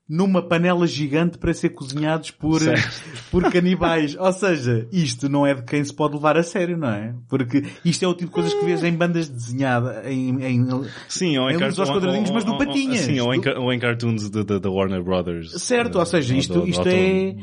[0.07, 2.59] numa panela gigante para ser cozinhados por,
[3.31, 4.15] por canibais.
[4.19, 7.15] Ou seja, isto não é de quem se pode levar a sério, não é?
[7.29, 10.67] Porque isto é o tipo de coisas que vês em bandas desenhadas, em, em
[11.07, 12.99] Sim, ou em, Em luz aos quadradinhos, ou- mas do Patinhas.
[12.99, 15.51] Sim, ou em, ou em cartoons da Warner Brothers.
[15.61, 17.35] Certo, ou seja, Ou isto, isto é,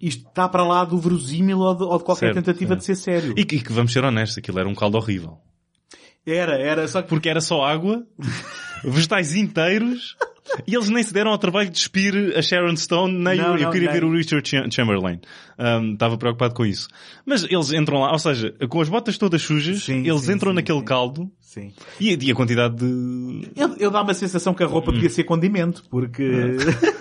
[0.00, 2.76] isto está para lá do verosímil ou de, ou de qualquer Certo, tentativa é.
[2.76, 3.34] de ser sério.
[3.36, 5.38] E, que- e que vamos ser honestos, aquilo era um caldo horrível.
[6.26, 8.04] Era, era, só que Porque era só água,
[8.84, 10.16] vegetais inteiros,
[10.66, 13.56] e eles nem se deram ao trabalho de despir a Sharon Stone, nem Não, o-
[13.56, 14.00] eu não, queria nem.
[14.00, 15.20] ver o Richard Cha- Chamberlain.
[15.58, 16.88] Um, estava preocupado com isso.
[17.26, 20.50] Mas eles entram lá, ou seja, com as botas todas sujas, Sim, eles sim, entram
[20.52, 21.72] sim, naquele caldo, Sim.
[22.00, 23.48] e, e a quantidade de...
[23.56, 26.30] Eu, eu dá-me a sensação que a roupa devia ser condimento, porque...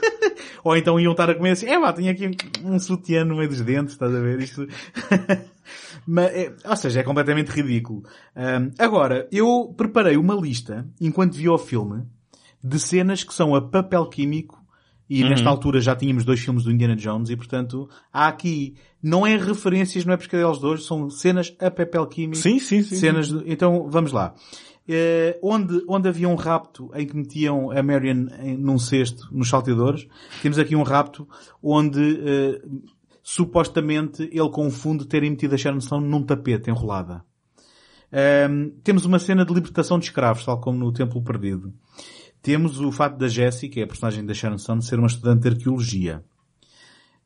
[0.62, 2.28] Ou então iam estar a comer assim, é pá, tinha aqui
[2.66, 4.42] um, um sutiã no meio dos dentes, estás a ver?
[4.42, 4.68] Isto...
[6.06, 8.04] Mas, é, ou seja, é completamente ridículo.
[8.36, 12.04] Ahm, agora, eu preparei uma lista, enquanto vi o filme,
[12.64, 14.58] de cenas que são a papel químico,
[15.10, 15.30] e Uhum.
[15.30, 19.36] nesta altura já tínhamos dois filmes do Indiana Jones, e portanto, há aqui, não é
[19.38, 22.38] referências, não é pescadelos de hoje, são cenas a papel químico.
[22.38, 22.96] Sim, sim, sim.
[22.96, 24.34] cenas de- então vamos lá
[24.92, 29.48] Eh, onde, onde havia um rapto em que metiam a Marion em- num cesto nos
[29.48, 30.08] salteadores
[30.42, 31.28] temos aqui um rapto
[31.62, 32.62] onde eh,
[33.22, 37.24] supostamente ele confunde terem metido a Sharon Stone num tapete enrolada
[38.12, 41.72] Ahm, temos uma cena de libertação de escravos tal como no Templo Perdido
[42.42, 45.42] temos o fato da Jessie que é a personagem da Sharon Stone ser uma estudante
[45.42, 46.24] de arqueologia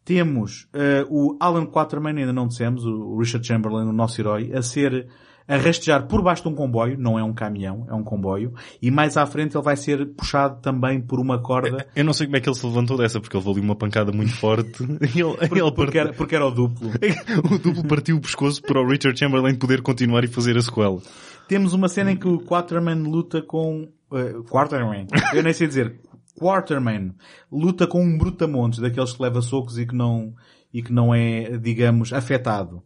[0.06, 4.62] temos eh, o Alan Quatermain, ainda não dissemos, o Richard Chamberlain, o nosso herói, a
[4.62, 5.08] ser
[5.48, 8.90] a rastejar por baixo de um comboio, não é um caminhão, é um comboio, e
[8.90, 12.38] mais à frente ele vai ser puxado também por uma corda, Eu não sei como
[12.38, 14.84] é que ele se levantou dessa, porque ele ali uma pancada muito forte.
[14.84, 16.92] ele, ele porque, era, porque era o duplo.
[17.52, 21.02] o duplo partiu o pescoço para o Richard Chamberlain poder continuar e fazer a sequela.
[21.48, 23.90] Temos uma cena em que o Quatermain luta com...
[24.14, 25.08] eh, Quatermain.
[25.34, 26.00] Eu nem sei dizer.
[26.40, 27.14] Quatermain
[27.52, 30.34] luta com um brutamontes, daqueles que leva socos e que não,
[30.74, 32.82] e que não é, digamos, afetado.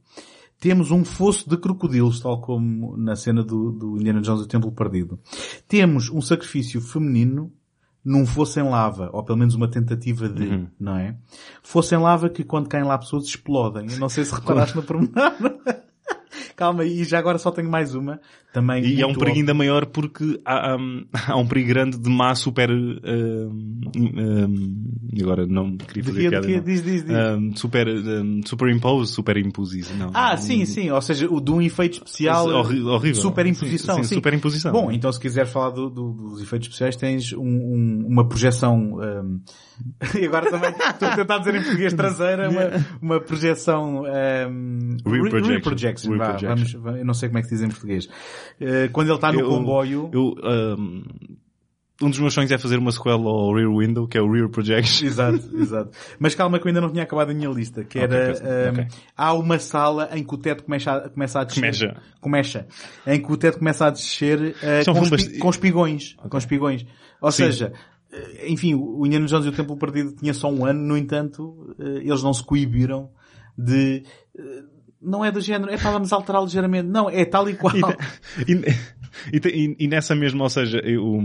[0.59, 4.47] Temos um fosso de crocodilos, tal como na cena do, do Indiana Jones e o
[4.47, 5.19] Templo Perdido.
[5.67, 7.53] Temos um sacrifício feminino
[8.03, 10.67] num fosso em lava, ou pelo menos uma tentativa de, Uhum.
[10.79, 11.15] não é?
[11.61, 13.85] Fosso em lava que quando caem lá pessoas explodem.
[13.91, 15.33] Eu não sei se reparaste no pormenor.
[16.57, 18.19] Calma, e já agora só tenho mais uma.
[18.51, 19.35] Também E é um perigo óbvio.
[19.35, 20.77] ainda maior porque há, há-
[21.31, 22.69] há um perigo grande de má super...
[22.71, 26.47] hum, hum, e agora não queria fazer de piada.
[26.61, 27.15] Diz, diz, diz.
[27.15, 30.09] Hum, super, hum, superimpose, superimpose, não.
[30.13, 30.89] Ah, sim, sim.
[30.89, 32.47] Ou seja, o de um efeito especial.
[32.47, 33.21] Horri- horrível.
[33.21, 33.95] Superimposição.
[33.97, 34.15] Sim, sim, sim.
[34.15, 34.71] superimposição.
[34.71, 38.97] Bom, então se quiser falar do- do- dos efeitos especiais, tens um- um- uma projeção.
[38.99, 39.41] um,
[40.19, 42.61] e agora também estou a tentar dizer em português traseira, uma,
[43.15, 44.03] uma projeção.
[44.49, 46.11] Um, Rear re- projection.
[46.13, 48.07] rear vamos- eu não sei como é que se diz em português.
[48.59, 50.09] Eh, quando ele está no Eu- comboio.
[50.13, 50.33] Eu,
[50.77, 51.03] hum,
[51.99, 54.47] um dos meus sonhos é fazer uma sequela ao Rear Window, que é o Rear
[54.49, 55.07] Projection.
[55.07, 55.91] Exato, exato.
[56.19, 58.41] Mas calma que eu ainda não tinha acabado a minha lista, que Ok, era, ok,
[58.45, 58.87] um, ok.
[59.17, 61.61] há uma sala em que o teto começa a, começa a descer.
[61.61, 62.01] Começa.
[62.21, 62.67] Começa.
[63.07, 66.15] Em que o teto começa a descer uh, com, espi- com espigões.
[66.29, 66.85] Com espigões.
[67.19, 67.45] Ou Sim.
[67.45, 67.73] seja,
[68.13, 71.75] eh, enfim, o Indiana Jones e o Templo Perdido tinha só um ano, no entanto,
[71.79, 73.09] eles não se coibiram
[73.57, 74.03] de,
[75.01, 76.87] não é do género, é para vamos alterar ligeiramente.
[76.87, 77.73] Não, é tal e qual.
[78.47, 78.53] E,
[79.35, 81.19] e, e- e nessa mesma, ou seja, eu,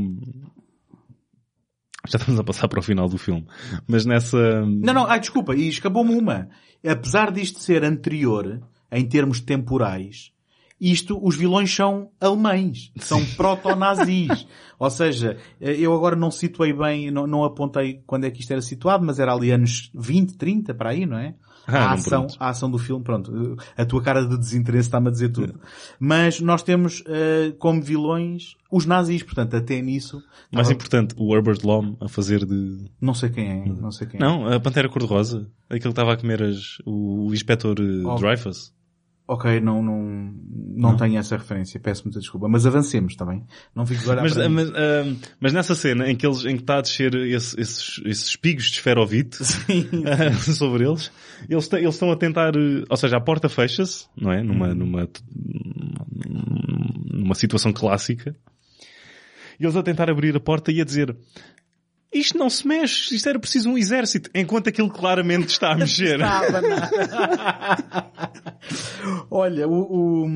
[2.09, 3.47] já estamos a passar para o final do filme,
[3.87, 6.49] mas nessa, Não, não, ai, desculpa, e escapou-me uma.
[6.87, 10.33] Apesar disto ser anterior, em termos temporais,
[10.81, 14.49] isto, os vilões são alemães, são proto-nazis.
[14.81, 18.51] Ou seja, eh, eu agora não situei bem, não, não apontei quando é que isto
[18.51, 21.37] era situado, mas era ali anos 20, 30, para aí, não é?
[21.67, 23.57] Ah, a, ação, a ação do filme, pronto.
[23.77, 25.55] A tua cara de desinteresse está-me a dizer tudo.
[25.99, 30.17] Mas nós temos eh, como vilões os nazis, portanto, até nisso.
[30.51, 32.87] Mais estava- importante, o Herbert Lom a fazer de...
[33.01, 34.23] Não sei quem é, não sei quem é.
[34.23, 35.47] Não, a Pantera Cor-de-Rosa.
[35.67, 38.15] Aquele que estava a comer as, o, o inspetor Oh.
[38.17, 38.73] Dreyfus.
[39.33, 40.35] Ok, não, não,
[40.77, 42.49] não, tenho essa referência, peço muita desculpa.
[42.49, 43.47] Mas avancemos, está bem?
[43.75, 44.49] Não fico agora Mas, mim.
[44.49, 47.99] mas, ah, mas nessa cena em que, eles, em que está a descer esse- esses,
[48.05, 49.39] esses espigos de esferovite
[50.05, 51.11] ah, sobre eles,
[51.49, 54.43] eles, eles estão a tentar, eh, ou seja, a porta fecha-se, não é?
[54.43, 55.09] Numa, numa,
[57.11, 58.37] numa situação clássica.
[59.59, 61.17] E eles a tentar abrir a porta e a dizer
[62.13, 66.19] isto não se mexe, isto era preciso um exército, enquanto aquilo claramente está a mexer.
[69.31, 70.35] Olha, o- o-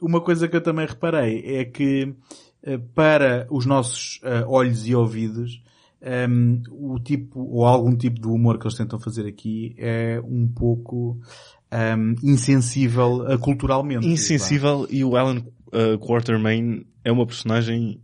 [0.00, 2.14] uma coisa que eu também reparei é que
[2.62, 5.62] eh, para os nossos eh, olhos e ouvidos,
[6.00, 10.48] ehm, o tipo, ou algum tipo de humor que eles tentam fazer aqui é um
[10.48, 11.20] pouco
[11.70, 14.06] ehm, insensível eh, culturalmente.
[14.06, 18.00] Insensível e o Alan uh, Quartermain é uma personagem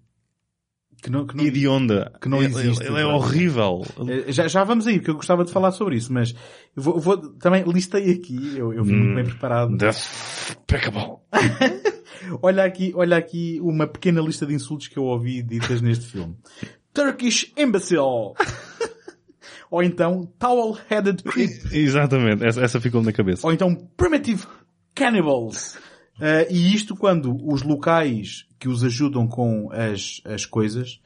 [1.04, 2.10] Que não, que não- hedionda.
[2.18, 3.82] que não Ele- existe, Ele, é horrível.
[4.08, 6.34] Eh, Já, já vamos aí, porque eu gostava de falar sobre isso, mas
[6.74, 9.14] eu vou, vou- também listei aqui, eu, eu vim muito Hum.
[9.16, 9.76] bem preparado.
[9.76, 11.16] Despicable.
[12.40, 16.34] Olha aqui, olha aqui uma pequena lista de insultos que eu ouvi ditas neste filme.
[16.94, 18.32] Turkish imbecile!
[19.70, 21.50] Ou então, towel-headed creep.
[21.70, 23.46] Exatamente, essa, essa ficou na cabeça.
[23.46, 24.46] Ou então, primitive
[24.94, 25.76] cannibals.
[26.20, 31.00] Eh, e isto quando os locais que os ajudam com as, as coisas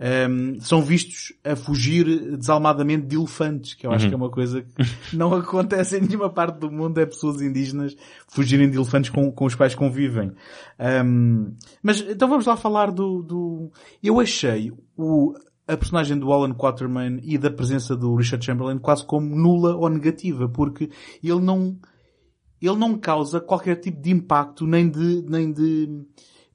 [0.00, 4.62] ehm, são vistos a fugir desalmadamente de elefantes, que eu acho que é uma coisa
[4.62, 7.94] que não acontece em nenhuma parte do mundo, é pessoas indígenas
[8.28, 10.32] fugirem de elefantes com, com os quais convivem.
[10.78, 13.70] Ehm, mas então vamos lá falar do, do...
[14.02, 15.34] Eu achei o,
[15.66, 19.88] a personagem do Alan Quaterman e da presença do Richard Chamberlain quase como nula ou
[19.88, 20.90] negativa, porque
[21.22, 21.78] ele não,
[22.66, 25.88] ele não causa qualquer tipo de impacto nem de, nem de,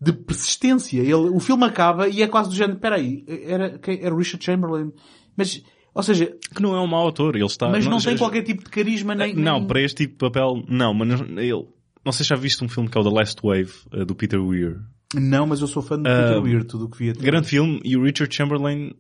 [0.02, 1.00] de persistência.
[1.02, 4.92] Ele, o filme acaba e é quase do género, peraí, era, era Richard Chamberlain,
[5.36, 7.70] mas, ou seja, Que não é um mau autor, ele está...
[7.70, 10.18] mas não já- tem qualquer tipo de carisma nem, Não, nem- para este tipo de
[10.20, 11.68] papel, não, mas não- ele...
[12.06, 14.16] Não sei se já viste um filme que é o The Last Wave, eh, do
[14.16, 14.80] Peter Weir.
[15.14, 17.14] não, mas eu sou fã Ah, Peter Weir, tudo o que via.
[17.14, 18.94] Grande filme, e o Richard Chamberlain,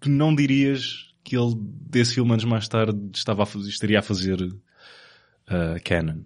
[0.00, 4.02] tu não dirias que ele, desse filme anos mais tarde, estava a fazer, estaria a
[4.02, 4.38] fazer
[5.50, 6.22] uh, Canon.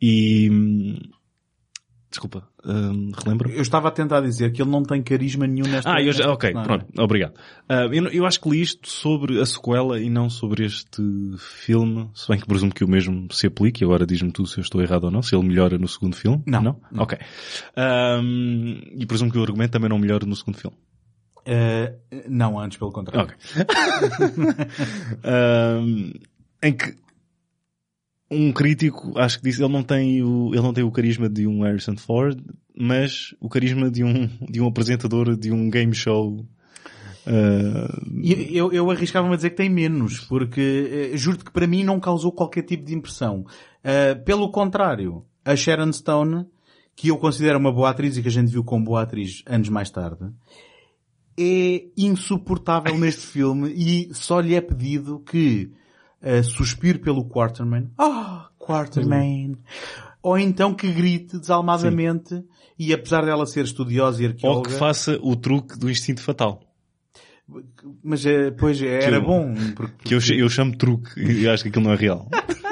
[0.00, 0.50] E...
[0.50, 0.98] hum,
[2.14, 5.92] Desculpa, hum, relembra Eu estava a tentar dizer que ele não tem carisma nenhum nesta
[5.92, 7.34] Ah, eu já, ok, pronto, obrigado.
[7.68, 11.02] Ah, eu, eu acho que li isto sobre a sequela e não sobre este
[11.38, 14.62] filme, se bem que presumo que o mesmo se aplique, agora diz-me tu se eu
[14.62, 16.40] estou errado ou não, se ele melhora no segundo filme.
[16.46, 16.80] Não, Não?
[16.92, 17.02] não.
[17.02, 17.18] Ok.
[17.76, 20.76] Ahm, e presumo que o argumento também não melhora no segundo filme.
[21.44, 21.94] Eh,
[22.28, 23.24] não, antes pelo contrário.
[23.24, 23.36] Ok.
[25.24, 26.12] Ahm,
[26.62, 26.94] em que
[28.34, 31.46] um crítico, acho que disse, ele não tem o, ele não tem o carisma de
[31.46, 32.38] um Harrison Ford,
[32.76, 36.44] mas o carisma de um, de um apresentador de um game show.
[38.22, 41.82] E Eu, eu arriscava-me a dizer que tem menos, porque eh, juro-te que para mim
[41.82, 43.46] não causou qualquer tipo de impressão.
[43.82, 46.46] Eh, pelo contrário, a Sharon Stone,
[46.94, 49.68] que eu considero uma boa atriz e que a gente viu como boa atriz anos
[49.68, 50.24] mais tarde,
[51.38, 55.70] é insuportável neste filme e só lhe é pedido que
[56.42, 57.90] suspire pelo Quarterman.
[57.98, 59.56] Ah, Quarterman!
[60.22, 62.42] Ou então que grite desalmadamente
[62.78, 64.70] e apesar dela ser estudiosa e ou arqueóloga...
[64.70, 66.60] que faça o truque do instinto fatal.
[68.02, 69.54] Mas, eh, pois, era eu- bom.
[69.76, 72.26] Porque, Que eu, eu chamo truque e acho que aquilo não é real.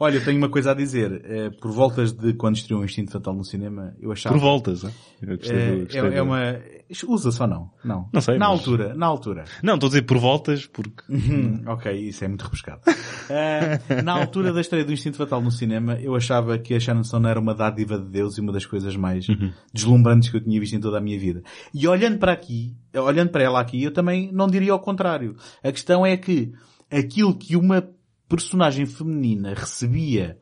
[0.00, 1.22] Olha, eu tenho uma coisa a dizer.
[1.24, 4.34] Eh, por voltas de quando estreou o Instinto Fatal no cinema, eu achava...
[4.36, 4.90] Por voltas, hein?
[5.20, 6.60] Eu gostei Eh, gostei é, é do- uma...
[7.06, 7.70] Usa-se ou não?
[7.84, 8.08] Não.
[8.12, 9.44] Não sei, Na mas- altura, na altura.
[9.62, 11.02] Não, estou a dizer por voltas porque...
[11.10, 12.80] Hum, ok, isso é muito rebuscado.
[13.30, 17.04] Eh, na altura da estreia do Instinto Fatal no cinema, eu achava que a Shannon
[17.04, 19.26] Stone era uma dádiva de Deus e uma das coisas mais
[19.70, 21.42] deslumbrantes que eu tinha visto em toda a minha vida.
[21.74, 25.36] E olhando para aqui, olhando para ela aqui, eu também não diria ao contrário.
[25.62, 26.54] A questão é que
[26.90, 27.86] aquilo que uma
[28.28, 30.38] personagem feminina recebia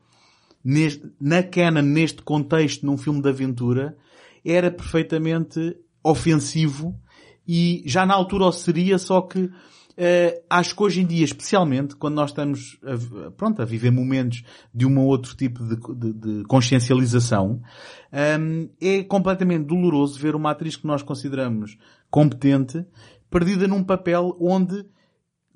[0.63, 3.97] neste, na canon, neste contexto, num filme de aventura,
[4.43, 6.99] era perfeitamente ofensivo
[7.47, 9.49] e já na altura o seria, só que
[9.99, 14.43] eh, acho que hoje em dia, especialmente, quando nós estamos a, pronto, a viver momentos
[14.73, 17.61] de um ou outro tipo de, de- de consciencialização,
[18.39, 21.77] hum, é completamente doloroso ver uma atriz que nós consideramos
[22.11, 22.85] competente
[23.29, 24.85] perdida num papel onde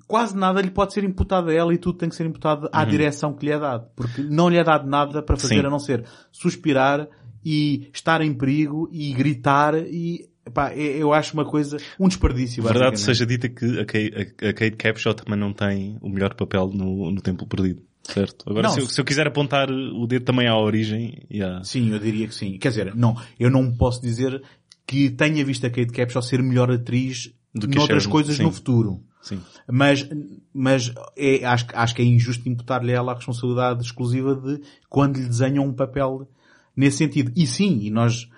[0.06, 2.84] quase nada lhe pode ser imputado a ela e tudo tem que ser imputado à
[2.84, 3.86] direção que lhe é dado.
[3.96, 5.66] Porque não lhe é dado nada para fazer Sim.
[5.66, 7.08] a não ser suspirar
[7.44, 12.62] e estar em perigo e gritar e, pá, é- eu acho uma coisa, um desperdício.
[12.62, 16.68] Verdade seja dita que a Kate, a, Kate Capshaw também não tem o melhor papel
[16.72, 17.82] no, no Templo Perdido.
[18.04, 18.44] Certo?
[18.50, 21.62] Agora, Não, se eu, se eu quiser apontar o dedo também à origem à...
[21.62, 22.58] Sim, eu diria que sim.
[22.58, 24.42] Quer dizer, não, eu não posso dizer
[24.84, 28.42] que tenha visto a Kate Capshaw ser melhor atriz Do que noutras coisas sim.
[28.42, 29.04] no futuro.
[29.22, 29.40] Sim.
[29.70, 30.08] Mas,
[30.52, 35.26] mas é, acho, acho que é injusto imputar-lhe ela a responsabilidade exclusiva de quando lhe
[35.26, 36.28] desenham um papel
[36.76, 37.32] nesse sentido.
[37.36, 38.28] E sim, e nós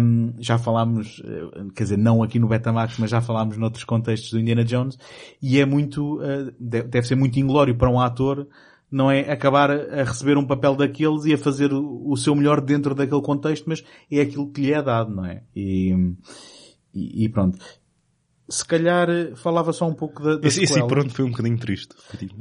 [0.00, 4.30] hum, já falámos, eh, quer dizer, não aqui no Betamax, mas já falámos noutros contextos
[4.30, 4.98] do Indiana Jones,
[5.40, 6.18] e é muito,
[6.58, 8.46] de- deve ser muito inglório para um ator,
[8.90, 12.60] não é acabar a receber um papel daqueles e a fazer o, o seu melhor
[12.60, 15.42] dentro daquele contexto, mas é aquilo que lhe é dado, não é?
[15.56, 15.94] E,
[16.94, 17.58] e, e pronto.
[18.52, 20.86] Se calhar eh, falava só um pouco da, da Esse, esse sequela.
[20.86, 21.94] e pronto foi um bocadinho triste.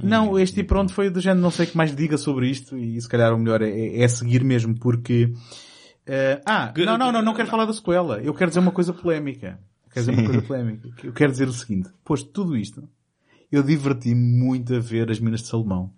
[0.03, 2.77] Não, este e pronto foi do género, não sei o que mais diga sobre isto
[2.77, 5.31] e se calhar o melhor é, é seguir mesmo porque...
[6.05, 8.19] eh, ah, não, não, não, não quero falar da sequela.
[8.21, 9.59] Eu quero dizer uma coisa polémica.
[9.93, 10.89] Quero dizer uma coisa polémica.
[11.03, 11.89] Eu quero dizer o seguinte.
[12.03, 12.87] Posto tudo isto,
[13.51, 15.91] eu diverti-me muito a ver as Minas de Salomão.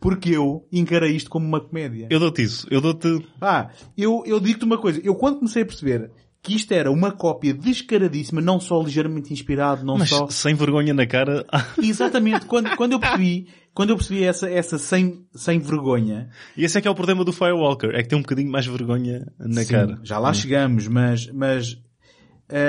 [0.00, 2.08] Porque eu encarei isto como uma comédia.
[2.10, 2.66] Eu dou-te isso.
[2.70, 3.24] Eu dou-te...
[3.40, 5.00] Ah, eu, eu digo-te uma coisa.
[5.04, 6.10] Eu quando comecei a perceber
[6.46, 10.28] que isto era uma cópia descaradíssima, não só ligeiramente inspirado, não Mas só...
[10.28, 11.44] sem vergonha na cara...
[11.82, 12.46] Exatamente.
[12.46, 16.80] Quando, quando eu percebi, quando eu percebi essa, essa sem, sem vergonha, E esse é
[16.80, 17.90] que é o problema do Firewalker.
[17.96, 19.98] É que tem um bocadinho mais vergonha na sim, cara.
[20.04, 21.82] já lá chegamos, mas, mas,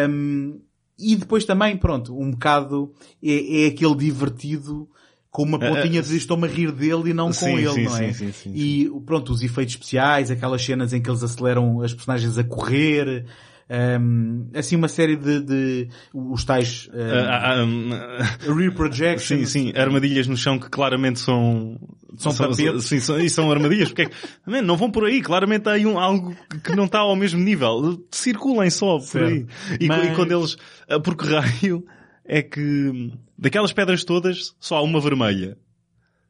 [0.10, 0.60] hum,
[0.98, 2.92] e depois também, pronto, um bocado
[3.24, 4.90] é, é aquele divertido
[5.30, 7.74] com uma Ah, pontinha ah, de estou-me a rir dele e não sim, com ele,
[7.74, 8.12] sim, não é?
[8.12, 11.94] sim, sim, sim, E pronto, os efeitos especiais, aquelas cenas em que eles aceleram as
[11.94, 13.24] personagens a correr,
[13.70, 17.90] hum, assim uma série de, de os tais hum, Ah, ah, hum,
[18.56, 19.50] rear projections.
[19.52, 21.80] Sim, sim, armadilhas no chão que claramente são...
[22.18, 22.86] São tapetes.
[22.86, 23.90] Sim, são, e são armadilhas.
[23.90, 25.22] Porque é que, man, não vão por aí.
[25.22, 28.04] Claramente há aí um, algo que não está ao mesmo nível.
[28.12, 29.46] Circulem só por aí.
[29.80, 30.58] E, Mas- e quando eles...
[30.90, 31.86] ah, Porque raio
[32.26, 35.58] é que daquelas pedras todas só há uma vermelha.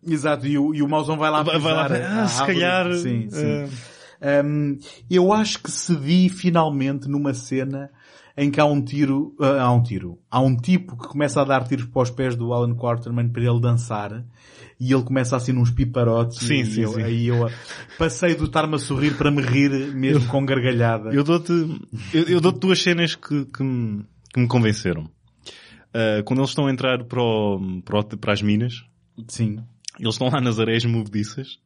[0.06, 1.88] Exato, e o, e o mauzão vai lá Vai, vai lá,
[2.24, 2.94] ah, se calhar...
[2.94, 3.46] Sim, sim.
[3.46, 3.68] ah,
[4.22, 4.78] Um,
[5.10, 7.90] eu acho que cedi finalmente numa cena
[8.36, 11.44] em que há um tiro, ah, há um tiro, há um tipo que começa a
[11.44, 14.24] dar tiros para os pés do Alan Quarterman para ele dançar
[14.80, 17.02] e ele começa assim nos piparotes Sim, e sim, eu, sim.
[17.04, 17.50] aí eu
[17.98, 21.10] passei do estar-me a sorrir para me rir mesmo com gargalhada.
[21.12, 21.52] Eu dou-te,
[22.14, 24.04] eu, eu dou-te duas cenas que, que, me,
[24.34, 25.10] que me convenceram.
[25.94, 28.84] Ah, quando eles estão a entrar para, o- para, o- para as minas,
[29.28, 29.64] Sim.
[30.00, 31.58] eles estão lá nas areias movediças,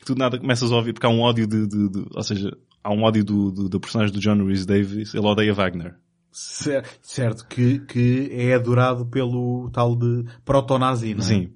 [0.00, 2.56] e tu nada começas a ouvir, porque há um ódio de, de- de- ou seja,
[2.82, 5.94] há um ódio do, do, do personagem do John Rhys Davis, ele odeia Wagner.
[6.30, 11.26] Cer- Certo, que, que é adorado pelo tal de proto-nazi, não é?
[11.26, 11.50] Sim.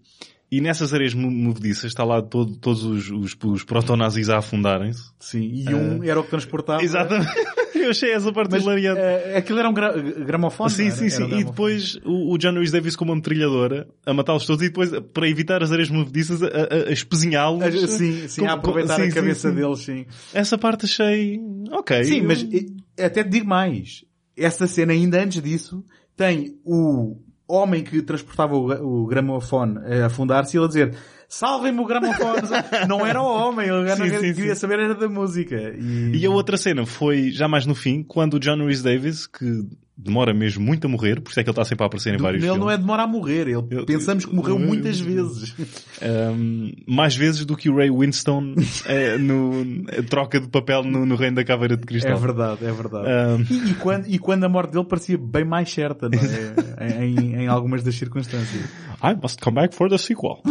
[0.52, 5.02] E nessas areias mo- movediças está lá todo- todos os, os, os proto-nazis a afundarem-se.
[5.18, 6.82] Sim, e um era o que transportava.
[6.84, 7.30] Exatamente.
[7.74, 9.00] Eu achei essa parte Mas hilariante.
[9.00, 10.70] eh, aquilo era um gra gramofone?
[10.70, 11.24] Sim, sim, sim.
[11.24, 14.68] Um E depois o, o John Rhys Davis com uma metralhadora a matá-los todos e
[14.68, 17.62] depois, para evitar as areias movediças, a, a, a espezinhá-los.
[17.64, 19.54] Ah, Sim, sim, Com- a aproveitar sim, a sim, cabeça sim.
[19.56, 20.06] deles, sim.
[20.34, 21.40] Essa parte achei...
[21.72, 22.04] Ok.
[22.04, 24.04] Sim, eu- mas eh, até te digo mais.
[24.36, 25.82] Essa cena, ainda antes disso,
[26.16, 27.16] tem o
[27.54, 30.94] homem que transportava o, o gramofone a afundar-se e ele a dizer
[31.28, 32.42] salvem-me o gramofone.
[32.88, 34.60] não era o homem, ele Sim, não sim, queria sim.
[34.60, 35.56] saber era da música.
[35.78, 39.26] E, E a outra cena foi já mais no fim, quando o John Rhys Davis,
[39.26, 39.64] que
[39.96, 42.16] demora mesmo muito a morrer, por isso é que ele está sempre a aparecer em
[42.16, 42.60] do- vários ele filmes.
[42.66, 45.54] não é demorar a morrer, ele Eu- pensamos que morreu eu- muitas vezes.
[46.02, 48.54] Um, mais vezes do que o Ray Winston
[48.86, 52.16] eh, no, troca de papel no, no Reino da Caveira de É Cristal.
[52.18, 53.06] verdade, é verdade.
[53.08, 57.04] Um, E, e quando, e quando a morte dele parecia bem mais certa, não é?
[57.06, 58.64] em, em algumas das circunstâncias.
[59.02, 60.40] I must come back for the sequel.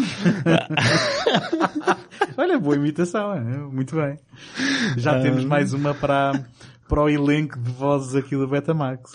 [2.38, 3.40] Olha, boa imitação, é?
[3.42, 4.18] muito bem.
[4.98, 5.22] Já Ah.
[5.22, 6.44] temos mais uma para,
[6.88, 9.12] para o elenco de vozes aqui do Betamax.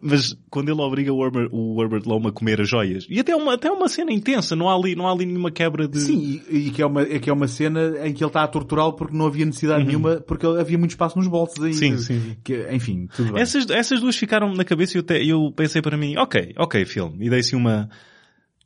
[0.00, 3.34] Mas quando ele obriga o Herbert, o Herbert Loma a comer as joias, e até
[3.34, 6.00] uma, até uma cena intensa, não há ali, não há ali nenhuma quebra de...
[6.00, 8.42] Sim, e, e que, é uma, é que é uma cena em que ele está
[8.42, 11.76] a torturá-lo porque não havia necessidade nenhuma, porque havia muito espaço nos bolsos ainda.
[11.76, 12.36] Sim, sim.
[12.44, 13.42] Que, enfim, tudo bem.
[13.42, 16.84] Essas, essas duas ficaram na cabeça e eu, te- eu pensei para mim, ok, ok
[16.84, 17.26] filme.
[17.26, 17.88] E dei-se uma,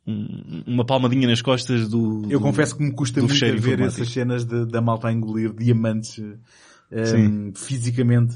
[0.05, 2.23] um- uma palmadinha nas costas do...
[2.29, 3.83] Eu do- confesso que me custa muito ver informático.
[4.01, 6.21] essas cenas de, da malta a engolir diamantes
[6.91, 8.35] Um, fisicamente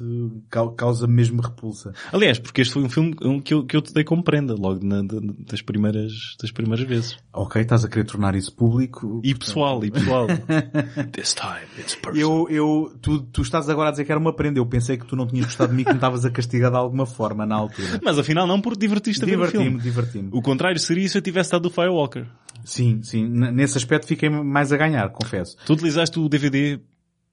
[0.78, 1.92] causa mesmo repulsa.
[2.12, 3.14] Aliás, porque este foi um filme
[3.44, 5.02] que eu, que eu te dei como prenda logo na,
[5.40, 7.18] das primeiras, das primeiras vezes.
[7.34, 9.20] Ok, estás a querer tornar isso público.
[9.24, 10.28] E pessoal, e pessoal.
[11.12, 12.48] This time it's personal.
[12.48, 14.58] Eu, eu, tu, tu estás agora a dizer que era uma prenda.
[14.58, 16.78] Eu pensei que tu não tinhas gostado de mim, que me estavas a castigar de
[16.78, 18.00] alguma forma na altura.
[18.02, 19.80] Mas afinal não, porque divertiste a ver o filme.
[19.82, 22.26] Diverti-me, O contrário seria se eu tivesse dado o Firewalker.
[22.64, 23.28] Sim, sim.
[23.28, 25.58] Nesse aspecto fiquei mais a ganhar, confesso.
[25.66, 26.80] Tu utilizaste o DVD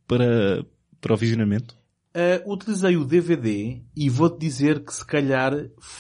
[0.07, 0.65] para,
[1.03, 1.77] para o visionamento?
[2.15, 5.55] Uh, utilizei o DVD e vou-te dizer que se calhar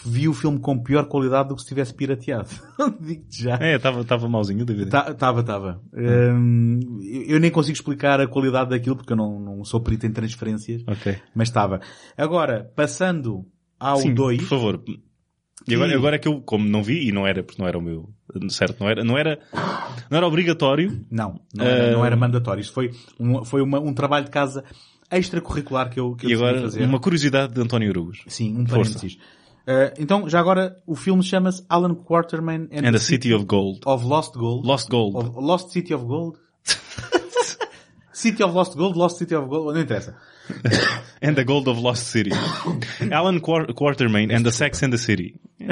[0.05, 2.51] vi o filme com pior qualidade do que se tivesse pirateado.
[3.01, 3.57] Digo-te já.
[3.57, 4.85] É, estava mauzinho o DVD.
[4.85, 5.83] Estava, estava.
[5.95, 10.13] Um, eu nem consigo explicar a qualidade daquilo porque eu não, não sou perito em
[10.13, 10.85] transferências.
[10.87, 11.17] Ok.
[11.35, 11.81] Mas estava.
[12.15, 13.47] Agora, passando
[13.81, 14.43] ao 2.
[14.43, 14.85] por favor.
[15.67, 17.79] E agora, agora é que eu, como não vi, e não era, porque não era
[17.79, 18.11] o meu,
[18.51, 19.39] certo, não era, não era,
[20.11, 21.07] não era obrigatório.
[21.11, 21.93] Não, não era, uh...
[21.93, 22.61] não era mandatório.
[22.61, 24.65] Isto foi um, foi uma, um trabalho de casa
[25.19, 26.85] extracurricular que eu, que eu E agora, fazer.
[26.85, 28.23] uma curiosidade de António Arugos.
[28.29, 29.15] Sim, um parênteses.
[29.63, 33.45] Uh, então, já agora, o filme chama-se Alan Quarterman and, and the City, City, of
[33.45, 33.81] Gold.
[33.87, 34.67] Of Lost Gold.
[34.67, 35.17] Lost Gold.
[35.17, 36.39] Of Lost City of Gold.
[38.13, 40.17] City of Lost Gold, Lost City of Gold, não interessa.
[41.23, 42.31] and the Gold of Lost City.
[43.11, 45.35] Alan Qu Quartermain and the Sex and the City.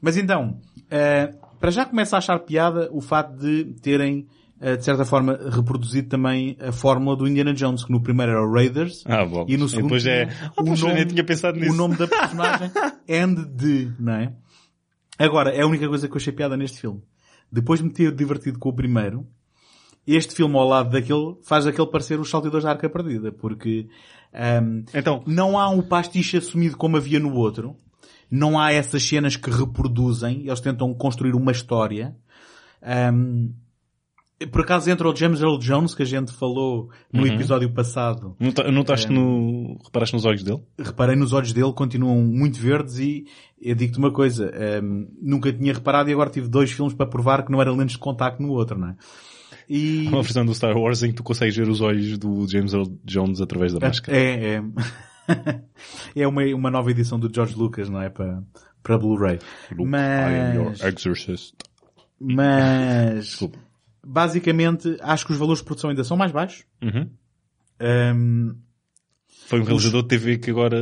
[0.00, 4.26] Mas então, uh, para já começa a achar piada o fato de terem
[4.60, 8.52] de certa forma, reproduzido também a fórmula do Indiana Jones, que no primeiro era o
[8.52, 9.02] Raiders.
[9.06, 9.24] Ah.
[9.48, 10.28] E no segundo depois é...
[10.58, 11.72] o, nome, tinha pensado nisso.
[11.72, 12.70] o nome da personagem
[13.08, 14.32] and de, não é?
[15.18, 17.02] Agora, é a única coisa que eu achei piada neste filme.
[17.50, 19.26] Depois de me ter divertido com o primeiro,
[20.06, 23.88] este filme ao lado daquele faz aquele parecer os saltadores da arca perdida, porque
[24.32, 27.76] um, então, não há um pastiche assumido como havia no outro,
[28.30, 32.14] não há essas cenas que reproduzem, eles tentam construir uma história.
[33.12, 33.52] Um,
[34.46, 37.26] por acaso entra o James Earl Jones, que a gente falou no uhum.
[37.26, 38.34] episódio passado.
[38.72, 40.62] Notaste é, no, reparaste nos olhos dele?
[40.78, 43.26] Reparei nos olhos dele, continuam muito verdes e
[43.60, 44.50] eu digo-te uma coisa,
[44.82, 47.96] um, nunca tinha reparado e agora tive dois filmes para provar que não era lentes
[47.96, 48.96] de contacto no outro, não é?
[49.68, 50.08] E...
[50.08, 52.88] Uma versão do Star Wars em que tu consegues ver os olhos do James Earl
[53.04, 54.16] Jones através da máscara.
[54.16, 54.62] É, é.
[56.16, 58.08] é uma, uma nova edição do George Lucas, não é?
[58.08, 58.42] Para,
[58.82, 59.38] para Blu-ray.
[59.76, 60.32] Mas...
[60.32, 61.54] I am your exorcist.
[62.18, 63.26] Mas...
[63.26, 63.69] Desculpa
[64.04, 66.64] basicamente, acho que os valores de produção ainda são mais baixos.
[66.82, 67.10] Uhum.
[67.80, 68.56] Um,
[69.46, 70.78] Foi um realizador de TV que agora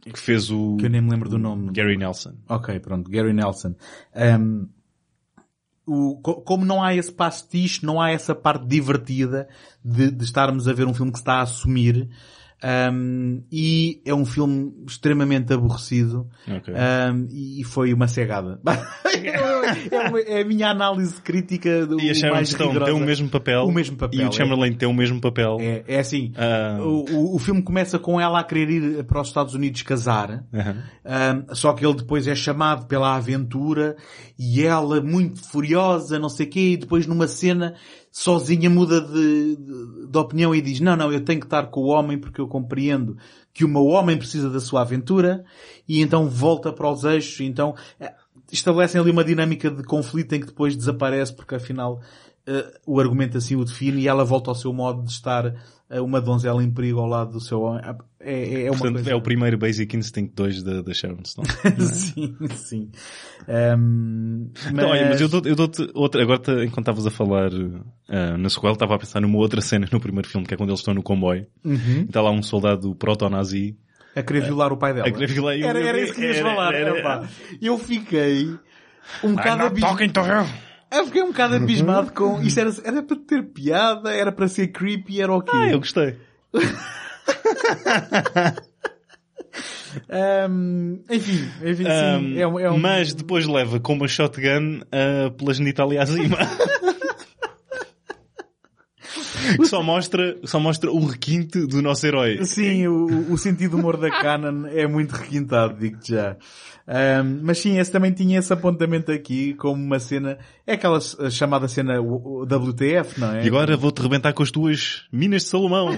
[0.00, 0.76] que fez o...
[0.76, 1.70] Que eu nem me lembro do nome.
[1.72, 2.34] Gary Nelson.
[2.48, 3.74] Ok, pronto, Gary Nelson.
[4.14, 4.68] Um,
[5.86, 9.48] o, como não há esse pastiche, não há essa parte divertida
[9.82, 12.10] de, de estarmos a ver um filme que se está a assumir,
[12.92, 16.28] um, e é um filme extremamente aborrecido.
[16.44, 16.74] Okay.
[16.74, 18.60] Um, e foi uma cegada.
[19.90, 23.28] é, uma, é, a minha análise crítica do E a Sharon Stone tem o mesmo
[23.28, 23.64] papel.
[23.64, 24.20] O mesmo papel.
[24.20, 24.74] E o Chamberlain é.
[24.74, 25.58] tem o mesmo papel.
[25.60, 26.32] É, é assim.
[26.80, 30.44] O, o, filme começa com ela a querer ir para os Estados Unidos casar.
[30.52, 31.44] Uhum.
[31.54, 33.96] só que ele depois é chamado pela aventura
[34.38, 37.74] e ela muito furiosa, não sei o quê, e depois numa cena
[38.10, 41.80] sozinha muda de, de, de, opinião e diz, não, não, eu tenho que estar com
[41.80, 43.16] o homem porque eu compreendo
[43.52, 45.44] que o meu homem precisa da sua aventura.
[45.88, 48.14] E então volta para os eixos, então eh,
[48.50, 52.00] estabelecem ali uma dinâmica de conflito em que depois desaparece porque afinal
[52.48, 56.02] uh, o argumento assim o define e ela volta ao seu modo de estar uh,
[56.02, 57.82] uma donzela em perigo ao lado do seu homem.
[58.20, 59.10] É, é, é uma Portanto, coisa...
[59.10, 61.48] é o primeiro Basic Instinct 2 da, da Sharon Stone.
[61.64, 61.80] É?
[61.80, 62.90] sim, sim.
[63.78, 64.84] Um, mas...
[64.84, 68.94] Olha, mas eu dou-te dou outra, agora enquanto estavas a falar uh, na sequela, estava
[68.94, 71.46] a pensar numa outra cena no primeiro filme, que é quando eles estão no comboio.
[71.64, 72.06] Uhum.
[72.08, 73.76] Está lá um soldado proto-nazi
[74.16, 75.06] a querer violar o pai dela.
[75.06, 76.74] Era, era isso que ias falar.
[76.74, 77.28] Era, era,
[77.60, 78.48] eu fiquei
[79.22, 79.96] um bocado abismado.
[80.90, 84.68] Eu fiquei um bocado abismado com isto era, era para ter piada, era para ser
[84.68, 85.50] creepy, era o quê?
[85.52, 86.16] Ah, eu gostei.
[90.48, 92.78] um, enfim, enfim, um, sim, é, um, é um...
[92.78, 96.38] Mas depois leva com uma shotgun uh, pela genitália acima.
[99.56, 102.44] Que só mostra, só mostra o requinte do nosso herói.
[102.44, 106.36] Sim, o, o sentido humor da Canon é muito requintado, digo-te já.
[106.86, 111.68] Um, mas sim, esse também tinha esse apontamento aqui como uma cena, é aquela chamada
[111.68, 113.44] cena WTF, não é?
[113.44, 115.88] E agora vou-te rebentar com as tuas minas de Salomão.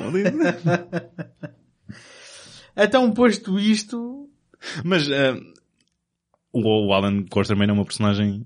[2.76, 4.28] então, posto isto...
[4.84, 5.40] Mas uh,
[6.52, 8.44] o Alan Quarterman é uma personagem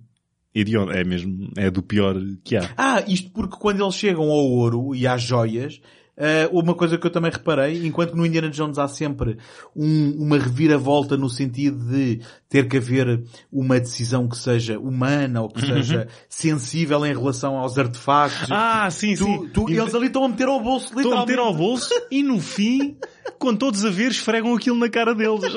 [0.54, 2.70] idiota, é mesmo, é do pior que há.
[2.76, 5.80] Ah, isto porque quando eles chegam ao ouro e às joias,
[6.16, 9.36] Uh, uma coisa que eu também reparei, enquanto que no Indiana Jones há sempre
[9.74, 15.48] um, uma reviravolta no sentido de ter que haver uma decisão que seja humana ou
[15.48, 15.74] que Uhum.
[15.74, 18.48] seja sensível em relação aos artefactos.
[18.48, 19.48] Ah, sim, Tu- sim.
[19.52, 21.30] tu- E- eles ali estão a meter ao bolso, Estão a literalmente.
[21.32, 22.96] meter ao bolso e no fim,
[23.38, 25.52] quando todos a ver, esfregam aquilo na cara deles.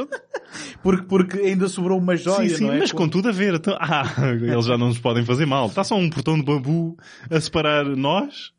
[0.81, 2.79] Porque, porque ainda sobrou uma joia, sim, sim, não é?
[2.79, 3.55] mas com tudo a ver.
[3.55, 4.03] Então, ah,
[4.41, 5.67] eles já não nos podem fazer mal.
[5.67, 6.97] Está só um portão de bambu
[7.29, 8.51] a separar nós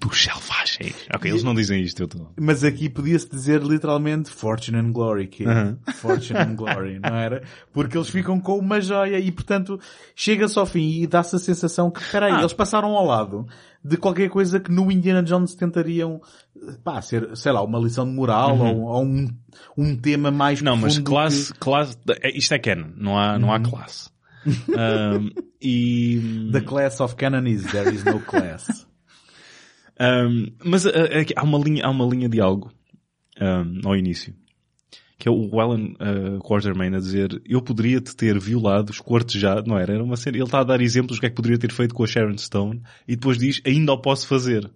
[0.00, 0.94] dos selvagens.
[1.14, 2.32] Ok, eles não dizem isto, eu estou.
[2.38, 5.78] Mas aqui podia-se dizer literalmente Fortune and Glory, que é Aham.
[5.94, 7.42] Fortune and Glory, não era?
[7.72, 9.78] Porque eles ficam com uma joia e, portanto,
[10.14, 12.40] chega-se ao fim e dá-se a sensação que, peraí, Ah.
[12.40, 13.46] eles passaram ao lado
[13.88, 16.20] de qualquer coisa que no Indiana Jones tentariam,
[16.82, 19.28] pá, ser, sei lá, uma lição de moral ou, ou um,
[19.76, 20.64] um tema mais Uhum.
[20.64, 22.90] Não, mas classe, classe, é- isto é canon.
[22.96, 24.10] Não há, não há classe.
[24.76, 25.30] Ahm,
[25.60, 28.86] e, que The class of canon is there is no class.
[29.98, 30.90] ahm, mas ah,
[31.36, 32.72] há uma linha, há uma linha de algo,
[33.40, 34.34] ahm, ao início.
[35.18, 39.78] Que é o Alan ah, Quartermain a dizer, eu poderia te ter violado, esquartejado, não
[39.78, 39.94] era?
[39.94, 41.94] Era uma série, ele está a dar exemplos do que é que poderia ter feito
[41.94, 44.70] com a Sharon Stone e depois diz, ainda o posso fazer.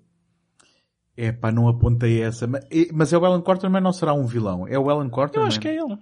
[1.17, 2.47] É pá, não apontei essa.
[2.47, 4.67] Mas, mas é o Alan Quarterman não será um vilão?
[4.67, 5.49] É o Alan Eu Quarterman?
[5.49, 5.99] acho que é ele.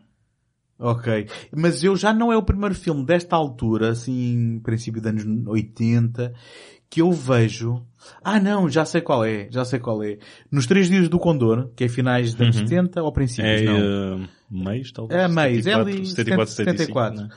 [0.79, 1.27] Ok.
[1.57, 6.33] Mas eu já não é o primeiro filme desta altura, assim, princípio dos anos 80,
[6.91, 7.83] que eu vejo...
[8.25, 10.19] Ah não, já sei qual é, já sei qual é.
[10.51, 14.17] Nos Três Dias do Condor, que é finais dos anos 70 ou princípios, É não?
[14.17, 15.21] uh, mês, talvez?
[15.21, 17.23] É meios, é 74, ali 74, 75, 74.
[17.23, 17.29] né?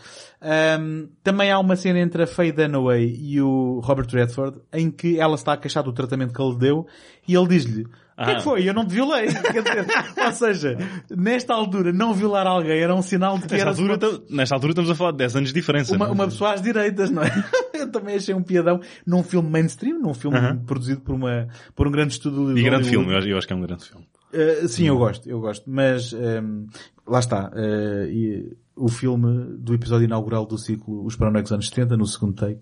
[0.43, 5.19] Ahm, também há uma cena entre a Faye Dunaway e o Robert Redford em que
[5.19, 6.87] ela está a queixar do tratamento que ele deu
[7.27, 7.85] e ele diz-lhe
[8.18, 8.36] o que é Ah.
[8.38, 8.68] que foi?
[8.70, 9.28] Eu não te violei.
[9.28, 9.43] Dizer,
[10.26, 10.78] ou seja,
[11.09, 14.55] nesta altura não violar alguém era um sinal de que Nesta era altura, uma, nesta
[14.55, 15.95] altura estamos a falar de 10 anos de diferença.
[15.95, 16.12] uma, é?
[16.12, 17.32] uma pessoa às direitas, não é?
[17.74, 20.57] Eu também achei um piadão num filme mainstream, num filme Aham.
[20.66, 23.53] produzido por uma, por um grande estúdio E grande filme, eu acho, eu acho que
[23.53, 24.05] é um grande filme.
[24.34, 25.64] Uh, sim, eu gosto, eu gosto.
[25.70, 26.68] Mas um,
[27.07, 27.49] lá está.
[27.49, 32.34] uh, e o filme do episódio inaugural do ciclo Os Paranoicos anos 70, no segundo
[32.36, 32.59] take.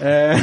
[0.00, 0.36] Uh,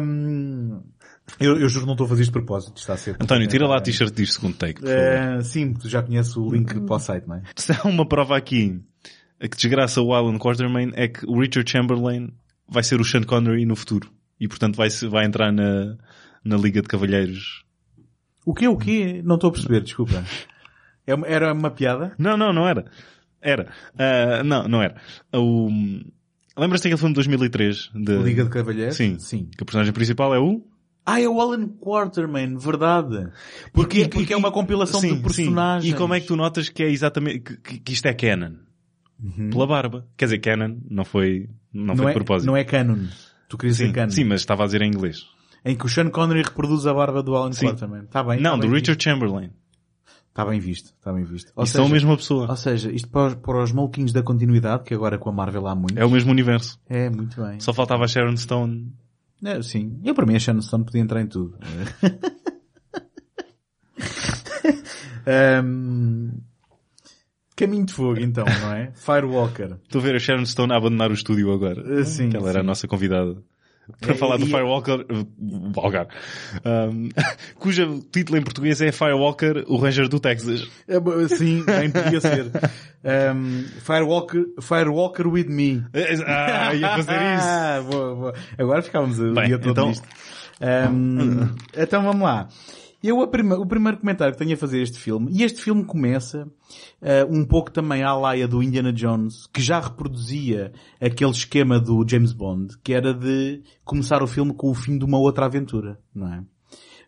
[0.00, 0.82] um,
[1.40, 2.76] eu, eu juro que não estou a fazer isto de propósito.
[2.76, 3.16] Está a ser.
[3.20, 4.80] António, tira lá a t-shirt disto segundo take.
[4.82, 7.42] Uh, sim, tu já conheces o link para o site, não é?
[7.56, 8.80] Se há uma prova aqui
[9.40, 12.32] a que desgraça o Alan Quartermain é que o Richard Chamberlain
[12.68, 14.10] vai ser o Sean Connery no futuro.
[14.40, 15.96] E portanto vai, vai entrar na,
[16.44, 17.64] na Liga de Cavalheiros.
[18.44, 19.20] O quê, o quê?
[19.24, 20.24] Não estou a perceber, desculpa.
[21.06, 22.14] É Era uma piada?
[22.18, 22.84] Não, não, não era.
[23.40, 23.68] Era.
[23.98, 24.96] Ah, não, não era.
[25.32, 25.68] O...
[26.58, 27.90] Lembras-te daquele filme de 2003?
[27.94, 28.18] De...
[28.18, 28.96] Liga de Cavalheiros?
[28.96, 29.18] Sim.
[29.18, 29.48] Sim.
[29.56, 30.66] Que o personagem principal é o...
[31.08, 33.28] Ah, é o Alan Quarterman, verdade.
[33.72, 35.84] Porque, E- porque e- é uma compilação Sim, de personagens.
[35.84, 35.90] sim.
[35.94, 38.54] E como é que tu notas que é exatamente, que, que- isto é canon?
[39.50, 40.06] Pela barba.
[40.16, 42.46] Quer dizer, canon não foi, não, foi não, de é, propósito.
[42.46, 43.06] não é canon.
[43.48, 44.10] Tu querias sim, dizer canon.
[44.10, 45.24] sim, mas estava a dizer em inglês.
[45.64, 47.66] Em que o Sean Connery reproduz a barba do Alan Sim.
[47.66, 48.02] Quarterman.
[48.02, 48.40] Está bem.
[48.40, 49.40] não, tá do bem Richard Chamberlain.
[49.48, 49.56] Visto.
[50.28, 50.86] Está bem visto.
[50.98, 51.52] Está bem visto.
[51.56, 52.46] Ou E são a seja, mesma pessoa.
[52.50, 55.66] ou seja, isto para os, para os maluquinhos da continuidade, que agora com a Marvel
[55.66, 55.98] há muito.
[55.98, 56.78] É o mesmo universo.
[56.88, 57.58] É, muito bem.
[57.58, 58.92] Só faltava a Sharon Stone.
[59.44, 60.00] É, sim.
[60.04, 61.58] Eu para mim a Shannon Stone podia entrar em tudo.
[65.26, 66.30] Ahm,
[67.56, 68.92] Caminho de fogo, então, não é?
[68.94, 69.78] Firewalker.
[69.82, 71.80] Estou a ver a Sharon Stone a abandonar o estúdio agora.
[71.80, 72.66] Uh, sim, que ela era a sim.
[72.66, 73.42] nossa convidada.
[74.00, 75.06] Para É, falar do Firewalker,
[75.72, 76.08] Valgar.
[76.64, 77.08] Um,
[77.58, 80.68] cujo título em português é Firewalker, o Ranger do Texas.
[80.88, 80.94] É,
[81.28, 82.50] Sim, bem podia ser.
[83.04, 85.84] Ahm, Firewalker, Firewalker with me.
[86.26, 87.46] Ah, ia fazer isso.
[87.48, 88.34] Ah, boa, boa.
[88.58, 89.92] Agora ficámos o Bem, dia todo então-.
[90.60, 92.48] Ahm, então vamos lá.
[93.08, 96.46] Eu, prima- o primeiro comentário que tenho a fazer este filme, e este filme começa
[97.02, 102.04] ah, um pouco também à laia do Indiana Jones, que já reproduzia aquele esquema do
[102.08, 105.98] James Bond, que era de começar o filme com o fim de uma outra aventura,
[106.14, 106.42] não é?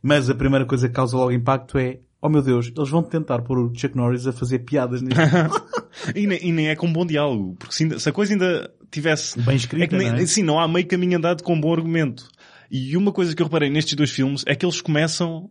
[0.02, 3.42] Mas a primeira coisa que causa logo impacto é, oh meu Deus, eles vão tentar
[3.42, 5.18] pôr o Chuck Norris a fazer piadas neste
[6.14, 7.56] E nem, e nem é com bom diálogo.
[7.58, 9.40] Porque se, se a coisa ainda tivesse...
[9.40, 10.26] Bem escrita, é que nem- não é?
[10.26, 12.28] Sim, não há meio caminho andado com bom argumento.
[12.70, 15.50] E uma coisa que eu reparei nestes dois filmes é que eles começam...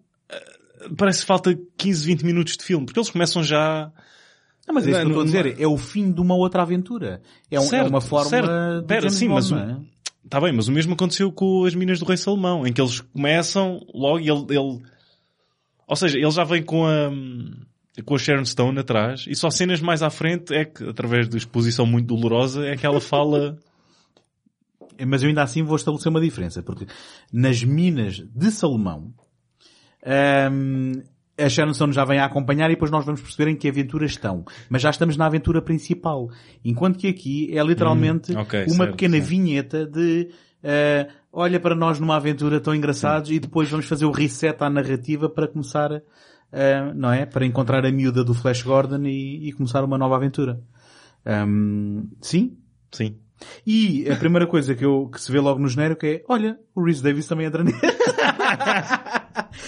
[0.97, 2.86] Parece que falta 15, 20 minutos de filme.
[2.86, 3.91] Porque eles começam já...
[4.67, 5.59] Não, mas é isso que eu estou a dizer.
[5.61, 7.21] É o fim de uma outra aventura.
[7.49, 8.86] É, um- é Certo, uma fórmula certo.
[8.86, 9.78] Pera, sim, mas o- é?
[10.23, 12.99] Está bem, mas o mesmo aconteceu com as Minas do Rei Salomão, em que eles
[12.99, 14.82] começam logo e ele, ele...
[15.88, 17.09] Ou seja, ele já vem com a...
[18.03, 21.38] com a Sharon Stone atrás e só cenas mais à frente é que, através de
[21.38, 23.57] exposição muito dolorosa, é que ela fala...
[25.07, 26.88] Mas eu ainda assim vou estabelecer uma diferença, porque
[27.32, 29.13] nas minas de Salomão,
[30.06, 31.02] ahm,
[31.38, 34.06] a Sharon Stone já vem a acompanhar e depois nós vamos perceber em que aventura
[34.06, 34.43] estão.
[34.70, 36.30] Mas já estamos na aventura principal.
[36.66, 39.30] Enquanto que aqui é literalmente Hum, ok, uma certo, pequena certo.
[39.30, 40.30] vinheta de
[40.64, 44.70] uh, olha para nós numa aventura tão engraçados e depois vamos fazer o reset à
[44.70, 46.02] narrativa para começar, uh,
[46.95, 47.26] não é?
[47.26, 50.60] Para encontrar a miúda do Flash Gordon e, e começar uma nova aventura.
[51.26, 52.58] Um, sim?
[52.91, 53.18] Sim.
[53.66, 56.84] E a primeira coisa que, eu, que se vê logo no genérico é, olha, o
[56.84, 57.78] Reese Davis também entra nele.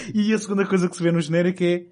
[0.14, 1.84] e a segunda coisa que se vê no genérico é,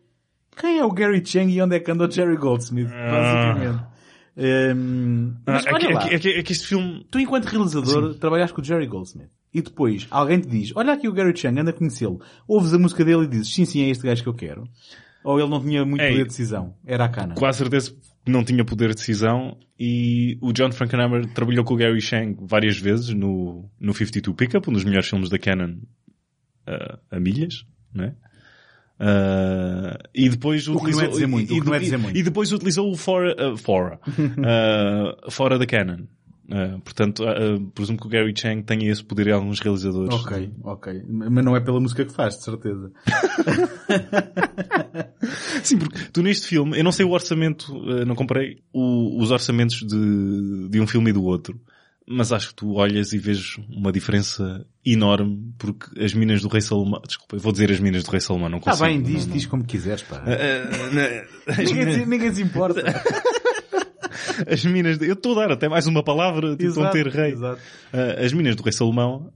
[0.57, 2.89] quem é o Gary Chang e onde é que anda o Jerry Goldsmith?
[2.89, 3.85] Basicamente.
[4.37, 7.05] Um, mas Ah, é, olha que, lá, é, é, é que este filme...
[7.11, 11.09] tu enquanto realizador trabalhaste com o Jerry Goldsmith e depois alguém te diz, olha aqui
[11.09, 13.91] o Gary Chang, anda a conhecê-lo, ouves a música dele e dizes, sim, sim, é
[13.91, 14.69] este gajo que eu quero.
[15.25, 16.11] Ou ele não tinha muito Ei.
[16.11, 16.75] poder de decisão.
[16.87, 17.35] Era a cana.
[17.35, 17.91] Quase certeza
[18.25, 22.37] que não tinha poder de decisão e o John Frankenheimer trabalhou com o Gary Shang
[22.41, 25.79] várias vezes no, no 52 Pickup, um dos melhores filmes da Canon
[26.69, 27.65] uh, a milhas,
[27.95, 28.15] né?
[29.01, 31.61] Uh, e depois é utilizou dizer muito, e, é
[32.15, 36.01] e- e depois utilizou o fora uh, fora uh, fora da Canon.
[36.51, 40.15] Uh, portanto, uh, uh, presumo que o Gary Chang tenha esse poder em alguns realizadores.
[40.15, 41.03] Ok, ok.
[41.07, 42.91] Mas não é pela música que faz, de certeza.
[45.63, 49.31] Sim, porque tu neste filme, eu não sei o orçamento, eh, não comprei o- os
[49.31, 51.61] orçamentos de, de um filme e do outro,
[52.09, 56.61] mas acho que tu olhas e vês uma diferença enorme, porque as minas do Rei
[56.61, 58.89] Salomão, desculpa, eu vou dizer as minas do Rei Salomão, não Está consigo.
[58.89, 59.37] bem, diz, não, não.
[59.37, 60.23] diz como quiseres, pá.
[60.27, 62.83] Eh, as, ninguém, minas, ninguém se importa.
[64.47, 67.33] as minas, de- eu estou a dar até mais uma palavra, tipo, vão ter rei.
[67.33, 67.61] exato.
[67.93, 69.31] Eh, as minas do Rei Salomão,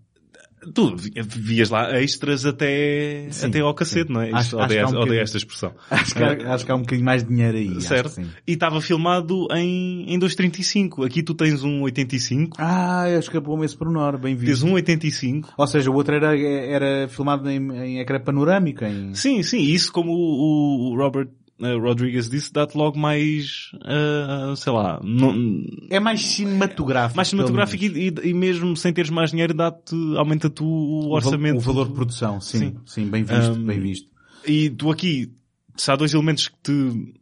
[0.75, 4.31] tu vi- vias lá extras até, Sim, até ao cacete, não é?
[4.31, 5.73] Acho- Isto, acho odeio, há um esta expressão.
[5.91, 7.69] Acho que, há, acho que há um bocadinho mais de dinheiro aí.
[7.71, 8.09] acho Certo.
[8.11, 8.27] sim.
[8.47, 11.05] E estava filmado em, em 2.35.
[11.07, 12.57] Aqui tu tens um 85.
[12.61, 14.67] Ah, escapou-me esse pormenor, bem Tens visto.
[14.67, 15.55] um 85.
[15.57, 19.15] Ou seja, o outro era, era filmado em, em ecrã panorâmico, em...
[19.15, 19.61] Sim, sim.
[19.61, 21.29] Isso como o, o Robert
[21.61, 27.17] Rodriguez disse, dá-te logo mais, eh, sei lá, não- É mais cinematográfico.
[27.17, 31.59] mais cinematográfico e, e- e mesmo sem teres mais dinheiro dá-te, aumenta-te o orçamento.
[31.59, 32.59] O valor de produção, sim.
[32.59, 33.07] Sim, Sim.
[33.11, 34.09] bem visto, Um, bem visto.
[34.47, 35.31] E tu aqui,
[35.77, 37.15] se há dois elementos que te...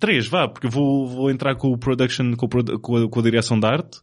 [0.00, 3.22] Três, vá, porque vou, vou entrar com o production, com, o com, a, com a
[3.22, 3.98] direção de arte,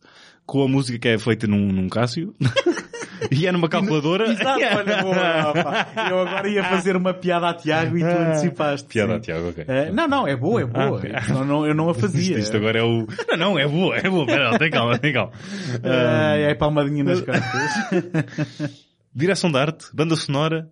[0.45, 2.33] com a música que é feita num, num Cássio,
[3.31, 4.31] e é numa calculadora.
[4.31, 5.87] Exato, olha, boa, pá.
[6.09, 8.87] Eu agora ia fazer uma piada a Tiago e tu antecipaste.
[8.87, 9.21] Piada, sim.
[9.21, 9.65] Tiago, ok.
[9.67, 10.97] Eh, não, não, é boa, é boa.
[10.97, 11.11] ok.
[11.29, 12.37] Não, não, eu não a fazia.
[12.37, 13.07] isto agora é o...
[13.29, 15.31] Não, não, é boa, é boa, pera, tem calma, tem calma.
[15.83, 18.85] Ah, é palmadinha nas costas.
[19.13, 20.69] Direção de arte, banda sonora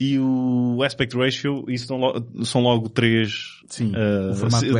[0.00, 2.00] e o aspect ratio, isso são,
[2.42, 3.92] são logo três, Sim,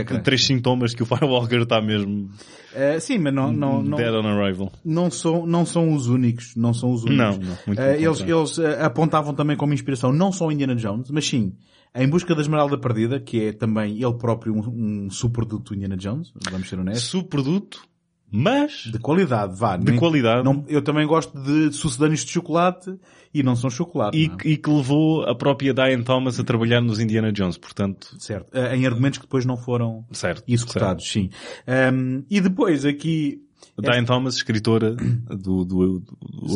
[0.00, 0.18] ecrã.
[0.20, 2.30] três sintomas que o Firewalker está mesmo
[2.72, 4.72] Eh, sim, mas não, não, não, dead on arrival.
[4.84, 6.54] não, são, não são os únicos.
[6.56, 7.18] Não são os únicos.
[7.18, 11.26] Não, não, muito pelo eles eles apontavam também como inspiração não só Indiana Jones, mas
[11.26, 11.52] sim
[11.94, 16.32] Em Busca da Esmeralda Perdida, que é também ele próprio um, um subproduto Indiana Jones,
[16.50, 17.10] vamos ser honestos.
[17.10, 17.82] Subproduto,
[18.30, 19.76] mas De qualidade, vá.
[19.76, 22.94] de Nem- qualidade não- eu também gosto de sucedâneos de chocolate
[23.34, 24.16] e não são chocolate.
[24.18, 24.38] e, não é?
[24.48, 28.48] e que levou a própria Diane Thomas a trabalhar nos Indiana Jones, portanto, Certo.
[28.52, 30.42] Eh, Em argumentos que depois não foram certo.
[30.48, 31.30] executados, sim.
[31.66, 33.40] Ahm, e depois aqui,
[33.76, 33.82] certo.
[33.90, 34.94] Diane Thomas, escritora
[35.28, 36.04] do, do, do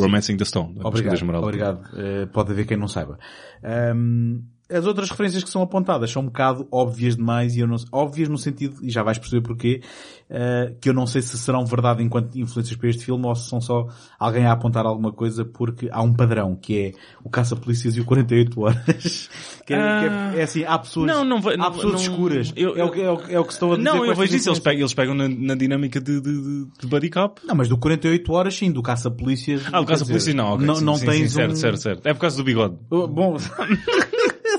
[0.01, 0.75] Romancing the Stone.
[0.83, 1.81] Obrigado, obrigado.
[1.97, 3.19] Eh, pode haver quem não saiba.
[3.63, 4.41] Ahm,
[4.75, 8.29] as outras referências que são apontadas são um bocado óbvias demais e eu não, óbvias
[8.29, 9.81] no sentido, e já vais perceber porquê,
[10.29, 13.49] eh, que eu não sei se serão verdade enquanto influências para este filme ou se
[13.49, 13.87] são só
[14.19, 18.05] alguém a apontar alguma coisa porque há um padrão que é o Caça-Polícias e o
[18.05, 19.31] 48 Horas.
[19.67, 20.31] que, é, Ah.
[20.33, 22.53] que é, é assim, há pessoas, Não, não há pessoas não- escuras.
[22.57, 23.91] eu- é, o, é, o, é o que estou a dizer.
[23.91, 27.11] Não, eu vejo isso, eles pegam, eles pegam na, na dinâmica de, de, de buddy
[27.11, 27.41] cop.
[27.45, 29.63] Não, mas do 48 horas sim, do Caça-Polícias.
[29.73, 30.67] Ah, o polícia não, ok.
[30.67, 31.57] Não, sim, não sim, tens sim, certo, um...
[31.57, 32.07] certo, certo.
[32.07, 32.77] É por causa do bigode.
[32.91, 33.37] Oh, Bom,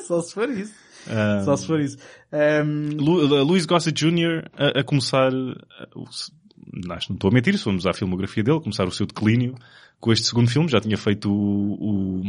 [0.07, 0.73] só se for isso.
[1.07, 1.97] Ah, Só se for isso.
[2.31, 4.49] Ahm, Lu- Luís Gossett Jr.
[4.57, 5.31] a, a começar,
[6.09, 6.31] se-
[6.89, 9.55] acho que não estou a mentir, se formos à filmografia dele, começar o seu declínio
[9.99, 12.23] com este segundo filme, já tinha feito o, o...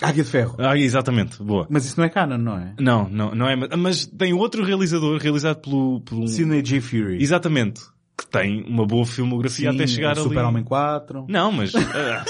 [0.00, 0.56] Águia de Ferro.
[0.58, 1.66] Ah, exatamente, boa.
[1.70, 2.74] Mas isso não é canon, não é?
[2.80, 6.26] Não, não, não é, mas tem outro realizador, realizado pelo, por um...
[6.26, 6.80] Sidney J.
[6.80, 7.22] Fury.
[7.22, 7.82] Exatamente.
[8.16, 10.28] Que tem uma boa filmografia Sim, até chegar o ali.
[10.30, 11.26] Super-Homem 4.
[11.28, 11.72] Não, mas...
[11.76, 12.24] ah,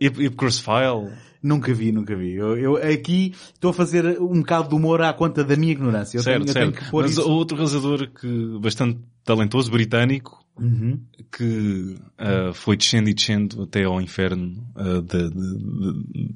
[0.00, 1.12] Hip- Hipcross File.
[1.42, 2.34] Nunca vi, nunca vi.
[2.34, 6.18] Eu, eu aqui estou a fazer um bocado de humor à conta da minha ignorância.
[6.18, 6.78] Eu, certo, tenho, certo.
[6.80, 7.28] tenho Mas isso.
[7.28, 11.00] outro realizador que, bastante talentoso, britânico, Uhum.
[11.30, 15.52] que ah, foi descendo e descendo até ao inferno ah, da, da,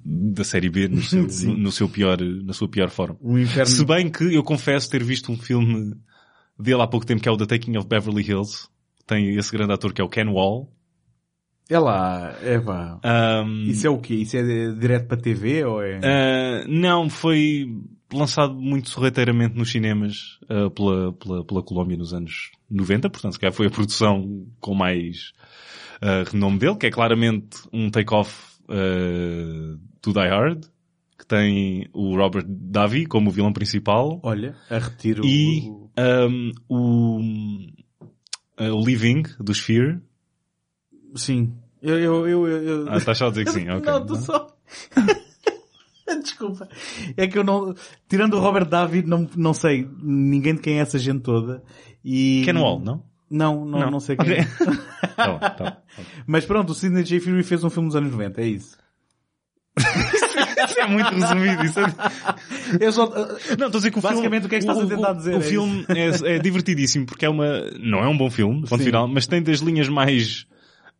[0.05, 3.17] da série B no seu, no, no seu pior, na sua pior forma.
[3.21, 3.67] O inferno.
[3.67, 5.97] Se bem que eu confesso ter visto um filme
[6.59, 8.69] dele há pouco tempo que é o The Taking of Beverly Hills.
[9.07, 10.73] Tem esse grande ator que é o Ken Wall.
[11.73, 13.01] É lá, é pá.
[13.03, 14.17] Ahm, Isso é o quê?
[14.17, 14.43] Isso é
[14.73, 16.01] direto para TV ou é?
[16.05, 17.67] ah, não, foi
[18.13, 23.39] lançado muito sorrateiramente nos cinemas ah, pela, pela, pela Colômbia nos anos 90, portanto se
[23.39, 25.33] calhar foi a produção com mais
[26.03, 30.67] uh, renome dele, que é claramente um take-off uh, do Die Hard,
[31.19, 34.21] que tem o Robert Davi como vilão principal.
[34.23, 35.25] Olha, a repetir o...
[35.25, 37.21] E um, o,
[38.59, 40.03] o Living, do Sphere.
[41.15, 41.62] Sim.
[41.83, 42.87] Eu, eu, eu, eu...
[42.89, 43.93] Ah, estás só a dizer que sim, ok.
[43.93, 44.47] Não, tu só...
[46.23, 46.69] Desculpa.
[47.17, 47.75] É que eu não...
[48.09, 51.63] Tirando o Robert David, não, não sei ninguém de quem é essa gente toda.
[52.05, 52.43] E...
[52.45, 53.03] Ken Wall, não?
[53.29, 54.33] Não, não, não, não sei quem.
[54.33, 54.45] Okay.
[55.17, 55.77] tá bom, tá bom.
[56.27, 57.19] Mas pronto, o Sidney J.
[57.19, 58.79] Fury fez um filme dos anos 90, é isso.
[59.79, 61.65] isso é muito resumido.
[61.65, 61.85] Isso é...
[62.79, 63.07] Eu só...
[63.09, 65.13] Não, estou a dizer que o Basicamente filme, o que é que estás a tentar
[65.13, 65.35] o, dizer?
[65.35, 68.85] O, é filme é, é, divertidíssimo porque é uma, não é um bom filme, ponto
[68.85, 70.47] final, mas tem das linhas mais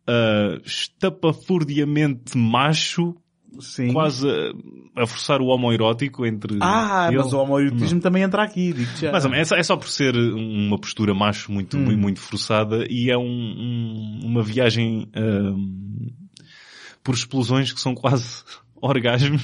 [0.07, 3.15] uh, estapafurdiamente macho
[3.59, 3.93] Sim.
[3.93, 6.57] quase a, a, forçar o homoerótico entre.
[6.61, 7.17] Ah, ele.
[7.17, 9.11] mas o homoerotismo também entra aqui, digo já.
[9.11, 11.81] Mas é só, é só por ser uma postura macho muito, hum.
[11.81, 16.09] muito, muito forçada e é um, um, uma viagem um,
[17.03, 18.43] por explosões que são quase
[18.81, 19.43] orgasmos.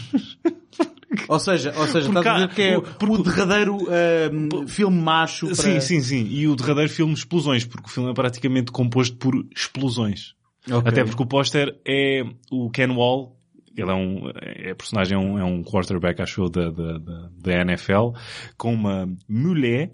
[1.27, 5.47] Ou seja, ou seja, estás a dizer que é por, o derradeiro uh, filme macho
[5.47, 5.55] para...
[5.55, 6.27] Sim, sim, sim.
[6.29, 10.33] E o derradeiro filme explosões, porque o filme é praticamente composto por explosões.
[10.65, 10.91] Okay.
[10.91, 13.37] Até porque o póster é o Ken Wall,
[13.75, 17.61] ele é um, é, personagem é um, é um quarterback, acho eu, da, da, da,
[17.61, 18.11] NFL,
[18.57, 19.93] com uma mulher,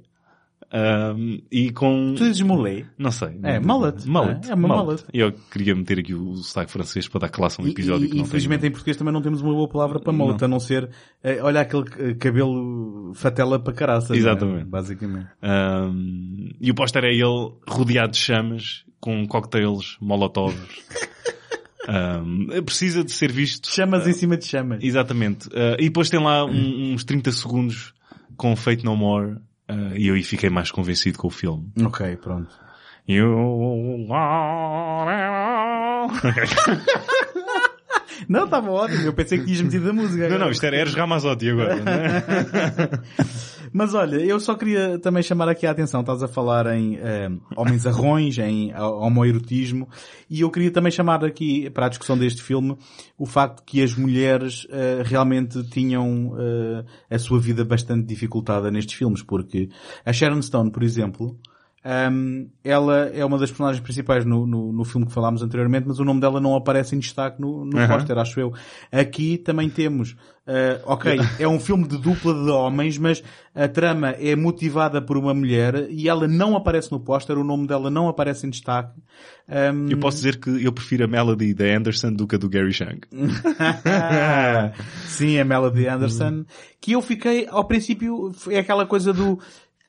[0.74, 2.16] um, e com...
[2.18, 2.88] Tu dizes mulher?
[2.98, 3.40] Não sei.
[3.44, 4.06] É, mullet.
[4.08, 4.48] Mullet.
[4.48, 5.06] É, é uma mullet.
[5.14, 8.16] eu queria meter aqui o sotaque francês para dar classe a um episódio e, que
[8.16, 8.70] não Infelizmente tem...
[8.70, 10.46] em português também não temos uma boa palavra para mullet, não.
[10.46, 10.90] a não ser,
[11.24, 14.16] eh, olha aquele cabelo fatela para caraça.
[14.16, 14.64] Exatamente.
[14.64, 14.66] Né?
[14.66, 15.28] Basicamente.
[15.42, 20.58] Um, e o póster é ele rodeado de chamas, com cocktails, molotovs.
[21.88, 23.70] Um, precisa de ser visto.
[23.70, 24.84] Chamas uh, em cima de chamas.
[24.84, 25.48] Exatamente.
[25.50, 27.94] Uh, e depois tem lá um, uns 30 segundos
[28.36, 31.72] com Fate No More uh, e eu aí fiquei mais convencido com o filme.
[31.80, 32.50] Ok, pronto.
[33.08, 34.08] You
[38.28, 39.02] Não, estava ótimo.
[39.02, 40.30] Eu pensei que tinhas metido a música.
[40.30, 41.76] Não, não, isto era Eres Ramazotti agora.
[43.74, 46.00] Mas olha, eu só queria também chamar aqui a atenção.
[46.00, 49.90] Estás a falar em eh, homens arrões, em homoerotismo.
[50.30, 52.78] E eu queria também chamar aqui para a discussão deste filme
[53.18, 58.96] o facto que as mulheres uh, realmente tinham uh, a sua vida bastante dificultada nestes
[58.96, 59.22] filmes.
[59.22, 59.70] Porque
[60.06, 61.38] a Sharon Stone, por exemplo,
[61.86, 66.00] um, ela é uma das personagens principais no, no, no, filme que falámos anteriormente, mas
[66.00, 67.88] o nome dela não aparece em destaque no, no uhum.
[67.88, 68.52] póster, acho eu.
[68.92, 70.14] Aqui também temos,
[70.48, 73.24] uh, ok, é um filme de dupla de homens, mas
[73.54, 77.68] a trama é motivada por uma mulher e ela não aparece no póster, o nome
[77.68, 79.00] dela não aparece em destaque.
[79.48, 79.88] Um...
[79.88, 82.74] Eu posso dizer que eu prefiro a Melody da Anderson do que a do Gary
[82.74, 83.08] Shank.
[85.06, 86.46] Sim, a Melody Anderson,
[86.82, 89.40] que eu fiquei, ao princípio, é aquela coisa do,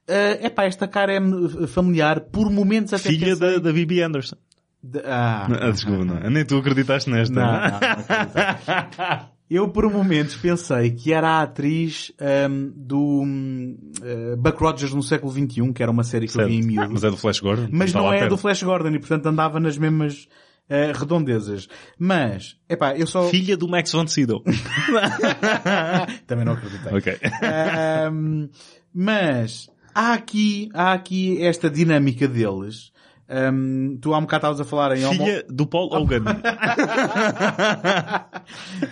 [0.07, 1.21] é uh, pá, esta cara é
[1.67, 3.55] familiar, por momentos até Filha pensei...
[3.55, 4.37] da, da Bibi Anderson.
[4.83, 5.01] De...
[5.05, 6.31] Ah, não, desculpa, não.
[6.31, 7.35] Nem tu acreditaste nesta.
[7.35, 12.13] Não, não, não Eu por momentos pensei que era a atriz
[12.51, 16.49] um, do uh, Buck Rogers no século XXI, que era uma série que certo.
[16.49, 16.93] eu vi em miúdo.
[16.93, 17.69] Mas é do Flash Gordon.
[17.71, 20.27] Mas não é do Flash Gordon e portanto andava nas mesmas
[20.69, 21.69] uh, redondezas.
[21.97, 23.29] Mas, epá, eu só...
[23.29, 24.43] Filha do Max von Sydow.
[26.27, 26.93] Também não acreditei.
[26.93, 27.13] Ok.
[27.15, 28.51] Uh,
[28.93, 32.93] mas, há aqui, há aqui esta dinâmica deles.
[33.29, 35.57] Um, tu há um bocado estavas a falar em Filha homo...
[35.57, 36.23] do Paul Hogan.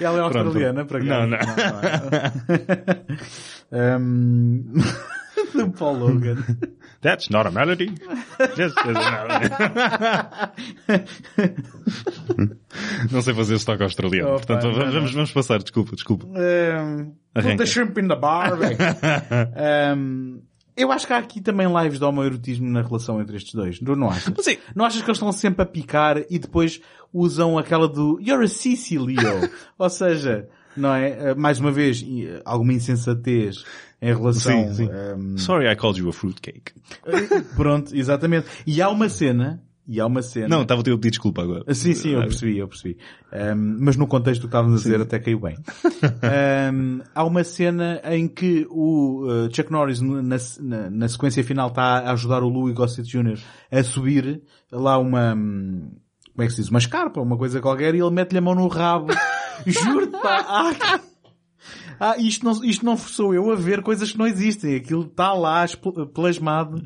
[0.00, 1.04] Ela é australiana, para cá.
[1.04, 1.38] Não, não.
[1.38, 1.46] não,
[3.70, 3.98] não.
[4.00, 4.64] um...
[5.54, 6.42] do Paul Hogan.
[7.00, 7.94] That's not a melody.
[8.56, 9.50] Just a melody.
[13.12, 14.30] não sei fazer estoque australiano.
[14.30, 15.58] Oh, Portanto, pá, vamos, vamos, vamos passar.
[15.62, 16.26] Desculpa, desculpa.
[16.26, 18.58] Um, put the shrimp in the bar.
[19.94, 20.42] um,
[20.76, 23.80] eu acho que há aqui também lives de homoerotismo na relação entre estes dois.
[23.80, 24.32] Não, não achas?
[24.40, 24.56] Sim.
[24.74, 26.80] Não achas que eles estão sempre a picar e depois
[27.12, 29.50] usam aquela do You're a sissy, Leo?
[29.78, 31.34] Ou seja, não é?
[31.34, 32.04] Mais uma vez,
[32.44, 33.64] alguma insensatez
[34.02, 34.68] em relação...
[34.68, 34.88] Sim, sim.
[35.16, 35.38] Um...
[35.38, 36.72] Sorry I called you a fruitcake.
[37.54, 38.48] Pronto, exatamente.
[38.66, 40.48] E há uma cena e há uma cena...
[40.48, 41.74] Não, estava a pedir desculpa agora.
[41.74, 42.96] Sim, sim, eu percebi, eu percebi.
[43.32, 45.56] Um, mas no contexto do que estávamos a dizer até caiu bem.
[46.72, 51.68] um, há uma cena em que o uh, Chuck Norris na, na, na, sequência final
[51.68, 53.38] está a ajudar o Louis Gossett Jr.
[53.70, 55.34] a subir lá uma...
[55.34, 56.70] Como é que se diz?
[56.70, 59.12] Uma escarpa, uma coisa qualquer, e ele mete-lhe a mão no rabo.
[59.66, 60.44] Juro-te, pá!
[60.48, 61.00] Ah,
[62.00, 64.74] ah, isto não, isto não sou eu a ver coisas que não existem.
[64.74, 65.64] Aquilo está lá
[66.12, 66.82] plasmado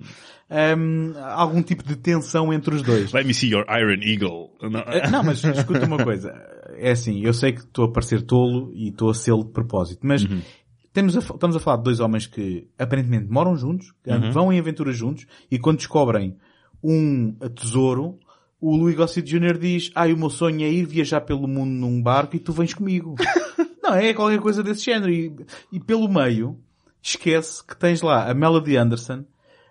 [0.51, 3.13] um, algum tipo de tensão entre os dois.
[3.13, 4.51] Let me see your Iron Eagle.
[4.63, 6.33] Não, eh, não mas escuta uma coisa.
[6.77, 10.07] É assim, eu sei que estou a parecer tolo e estou a sê-lo de propósito,
[10.07, 10.41] mas uhum.
[10.93, 14.31] temos a, estamos a falar de dois homens que aparentemente moram juntos, uhum.
[14.31, 16.37] vão em aventuras juntos e quando descobrem
[16.83, 18.19] um tesouro,
[18.61, 19.59] o Louis Gossett Jr.
[19.59, 22.73] diz, ai, o meu sonho é ir viajar pelo mundo num barco e tu vens
[22.73, 23.17] comigo.
[23.83, 25.13] não, é qualquer coisa desse género.
[25.13, 25.35] E,
[25.73, 26.59] e pelo meio,
[27.03, 29.25] esquece que tens lá a Melody Anderson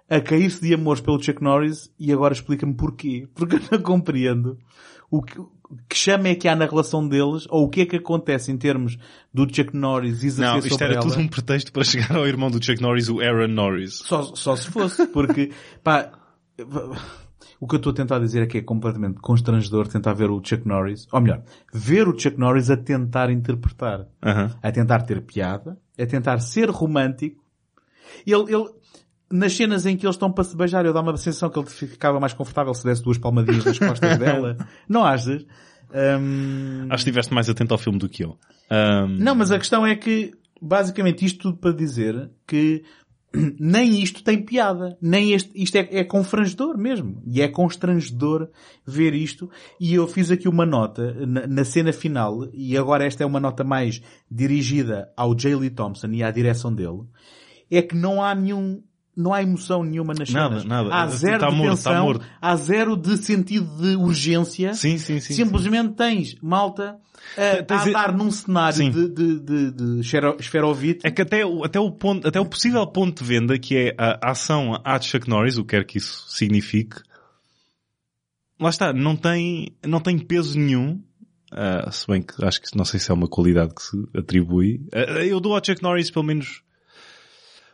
[0.09, 3.27] a cair-se de amores pelo Chuck Norris e agora explica-me porquê.
[3.35, 4.57] Porque eu não compreendo
[5.09, 5.35] o que,
[5.89, 8.57] que chama é que há na relação deles ou o que é que acontece em
[8.57, 8.97] termos
[9.33, 11.01] do Chuck Norris exercer Não, isto era ela.
[11.01, 13.95] tudo um pretexto para chegar ao irmão do Chuck Norris, o Aaron Norris.
[13.95, 15.51] Só, só se fosse, porque,
[15.83, 16.11] pá,
[17.59, 20.41] o que eu estou a tentar dizer é que é completamente constrangedor tentar ver o
[20.43, 21.41] Chuck Norris, ou melhor,
[21.73, 24.55] ver o Chuck Norris a tentar interpretar, Aham.
[24.61, 27.43] a tentar ter piada, a tentar ser romântico.
[28.25, 28.69] Ele, ele,
[29.31, 31.67] nas cenas em que eles estão para se beijar, eu dá uma sensação que ele
[31.67, 34.57] ficava mais confortável se desse duas palmadinhas nas costas dela.
[34.87, 35.45] Não achas?
[35.93, 38.37] Hum, Acho que estiveste mais atento ao filme do que eu.
[38.69, 42.83] Ahm, Não, mas a questão é que, basicamente, isto tudo para dizer que
[43.59, 44.97] nem isto tem piada.
[45.01, 47.21] Nem este, isto é, é confrangedor mesmo.
[47.25, 48.49] E é constrangedor
[48.85, 49.49] ver isto.
[49.79, 53.39] E eu fiz aqui uma nota na, na cena final, e agora esta é uma
[53.39, 55.55] nota mais dirigida ao J.
[55.55, 57.01] Lee Thompson e à direção dele,
[57.69, 58.81] é que não há nenhum,
[59.17, 60.65] não há emoção nenhuma nas Nada, cenas.
[60.65, 60.93] nada.
[60.93, 62.25] Há zero Tá de morto, tensão, tá morto.
[62.39, 64.73] há zero de sentido de urgência.
[64.75, 65.33] Sim, sim, sim.
[65.33, 66.97] Simplesmente tens malta
[67.35, 68.91] a, Tens- a andar num cenário Sim.
[68.91, 71.05] de, de, de, de esfero- esferovite.
[71.05, 73.95] É que até, o- até o ponto, até o possível ponto de venda, que é
[73.97, 76.97] a ação à Chuck Norris, o que quer que isso signifique,
[78.59, 81.01] lá está, não tem, não tem peso nenhum,
[81.51, 84.87] ah, se bem que acho que não sei se é uma qualidade que se atribui.
[84.93, 86.61] Ah, eu dou ao Chuck Norris pelo menos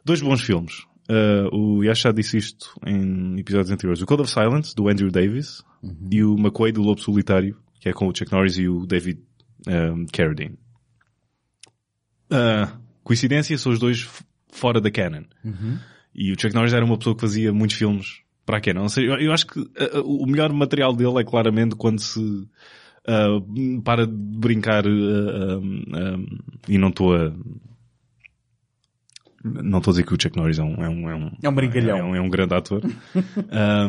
[0.06, 0.84] dois bons filmes.
[1.10, 4.02] Ah, o Yash já disse isto em episódios anteriores.
[4.02, 5.64] O Code of Silence, do Andrew Davis,
[6.10, 9.22] e o McQuay, do Lobo Solitário, que é com o Chuck Norris e o David
[9.68, 10.58] um, Carradine.
[12.30, 14.08] Ah, coincidência, são os dois
[14.52, 15.24] fora da canon.
[16.16, 18.84] E o Chuck Norris era uma pessoa que fazia muitos filmes para a canon.
[18.84, 22.00] Ou seja, eu, eu acho que ah, ah, o melhor material dele é claramente quando
[22.00, 22.48] se
[23.08, 23.42] ah,
[23.84, 25.60] para de brincar ah, ah,
[25.94, 26.18] ah,
[26.70, 27.34] e não estou a
[29.44, 31.50] não estou a dizer que o Chuck Norris é um, é um, é um, É
[31.50, 31.98] um brincalhão.
[31.98, 32.82] é um, é um grande ator.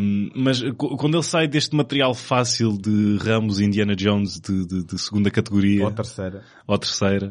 [0.00, 4.84] Um, mas quando ele sai deste material fácil de Ramos e Indiana Jones de, de-
[4.84, 6.42] de segunda categoria Ou terceira.
[6.66, 7.30] ou terceira,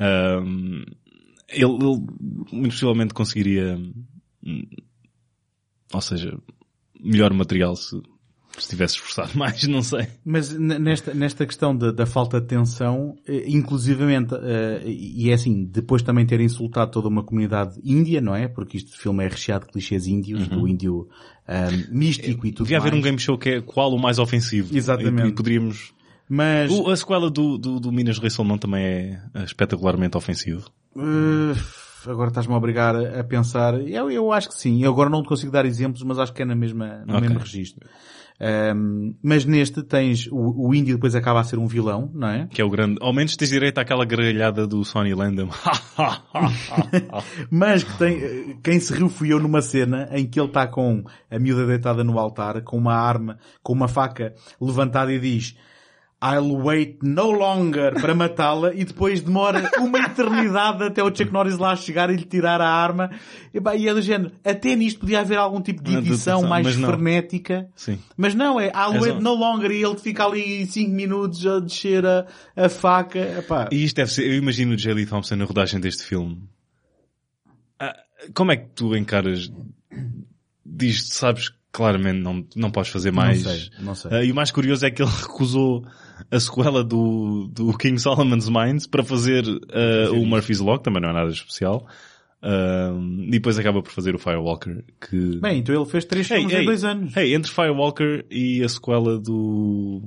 [0.00, 0.84] um,
[1.48, 2.06] ele, ele
[2.52, 3.76] muito possivelmente conseguiria,
[4.44, 4.62] hum,
[5.92, 6.38] ou seja,
[7.00, 8.00] melhor material se,
[8.58, 10.06] se tivesse esforçado mais, não sei.
[10.24, 15.64] Mas nesta, nesta questão da, da falta de tensão, eh, inclusivamente, eh, e é assim,
[15.64, 18.48] depois também ter insultado toda uma comunidade índia, não é?
[18.48, 21.08] Porque este filme é recheado de clichês índios, do índio
[21.46, 23.04] ah, místico e tudo Devia haver um mais.
[23.04, 24.76] game show que é qual o mais ofensivo.
[24.76, 25.26] Exatamente.
[25.28, 25.92] E, e poderíamos...
[26.28, 30.68] Mas, O- a sequela do, do, do Minas Rei Salmão também é é espetacularmente ofensivo.
[30.96, 33.74] eh, agora estás-me a obrigar a pensar.
[33.80, 34.82] Eu, eu acho que sim.
[34.82, 37.20] Eu agora não te consigo dar exemplos, mas acho que é na mesma, no Ok.
[37.28, 37.88] mesmo registro.
[38.38, 42.46] Ahm, mas neste tens o, o índio depois acaba a ser um vilão, não é?
[42.50, 42.98] Que é o grande...
[43.00, 45.48] Ao menos tens direito àquela gargalhada do Sonny Landham.
[47.50, 51.02] Mas que tem, quem se riu fui eu numa cena em que ele está com
[51.30, 55.56] a miúda deitada no altar, com uma arma, com uma faca levantada e diz
[56.34, 61.58] I'll wait no longer para matá-la e depois demora uma eternidade até o Chuck Norris
[61.58, 63.10] lá chegar e lhe tirar a arma.
[63.52, 64.32] E, pá, e é do género.
[64.44, 67.68] Até nisto podia haver algum tipo de edição mais mas frenética.
[67.76, 67.98] Sim.
[68.16, 71.46] Mas não, é I'll É wait só- no longer e ele fica ali 5 minutos
[71.46, 73.18] a descer a, a faca.
[73.38, 74.26] Epá, E isto deve ser...
[74.26, 74.92] Eu imagino o J.
[74.94, 76.42] Lee Thompson na rodagem deste filme.
[77.78, 77.94] Ah,
[78.34, 79.50] como é que tu encaras...
[80.64, 83.44] Diz, sabes, claramente não, não podes fazer mais.
[83.44, 84.10] Não sei, não sei.
[84.12, 85.84] Ah, e o mais curioso é que ele recusou
[86.30, 91.02] a sequela do, do King Solomon's Mines para fazer ah, o Murphy's Law, que também
[91.02, 91.86] não é nada especial.
[92.42, 92.92] Ah,
[93.26, 95.38] e depois acaba por fazer o Firewalker, que...
[95.40, 97.16] Bem, então ele fez três filmes hey, em dois anos.
[97.16, 100.02] Hey, entre Firewalker e a sequela do...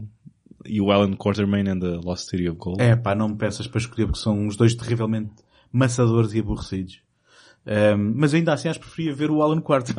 [0.65, 2.81] E o Alan Quartermain and the Lost City of Gold.
[2.81, 5.31] É pá, não me peças para escolher porque são os dois terrivelmente
[5.71, 7.01] maçadores e aborrecidos.
[7.65, 9.95] Ahm, mas ainda assim acho que preferia ver o Alan Quarter.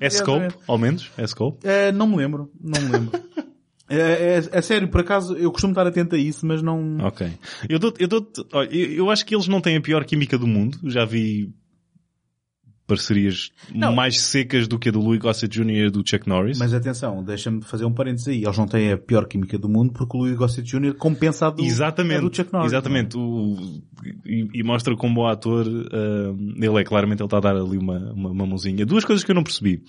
[0.00, 1.10] É Scope, ao menos?
[1.16, 1.66] É Scope?
[1.66, 3.20] Eh, não me lembro, não me lembro.
[3.92, 6.98] É, é, é sério, por acaso, eu costumo estar atento a isso, mas não...
[7.00, 7.30] Ok.
[7.68, 10.38] Eu dou eu dou olha, eu, eu acho que eles não têm a pior química
[10.38, 10.78] do mundo.
[10.84, 11.52] Já vi
[12.86, 13.94] parcerias Não.
[13.94, 15.86] mais secas do que a do Louis Gossett Jr.
[15.86, 16.58] e do Chuck Norris.
[16.58, 18.44] Mas atenção, deixa-me fazer um parênteses aí.
[18.44, 20.94] Eles não têm a pior química do mundo porque o Louis Gossett Jr.
[20.94, 22.18] compensa a do, Exatamente.
[22.18, 22.72] a do Chuck Norris.
[22.72, 23.16] Exatamente.
[23.16, 23.56] O,
[24.24, 27.78] e, e mostra como bom ator, ah, ele é claramente, ele está a dar ali
[27.78, 28.84] uma, uma, uma mãozinha.
[28.84, 29.82] Duas coisas que eu não percebi.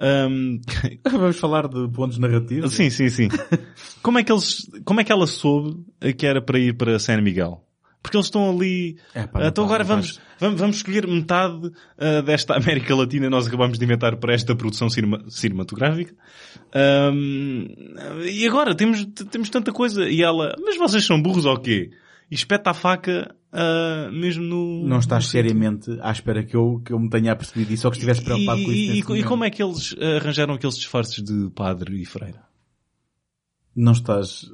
[0.00, 0.60] Ahm,
[1.10, 2.72] Vamos falar de pontos narrativos?
[2.74, 3.28] sim, sim, sim.
[4.02, 5.76] como é que eles, como é que ela soube
[6.16, 7.64] que era para ir para San Miguel?
[8.02, 8.96] Porque eles estão ali.
[9.14, 13.46] É, pá, então tá, agora vamos, vamos, vamos escolher metade uh, desta América Latina nós
[13.46, 16.14] acabamos de inventar para esta produção cinema, cinematográfica.
[17.12, 17.66] Um,
[18.24, 20.08] e agora temos, temos tanta coisa.
[20.08, 21.90] E ela, mas vocês são burros ou quê?
[22.30, 24.86] E espeta a faca uh, mesmo no...
[24.86, 27.90] Não estás no seriamente à espera que eu, que eu me tenha apercebido isso ou
[27.90, 29.14] que estivesse preocupado e, com isso.
[29.16, 32.42] E, e, como é que eles arranjaram aqueles disfarces de padre e freira?
[33.74, 34.50] Não estás...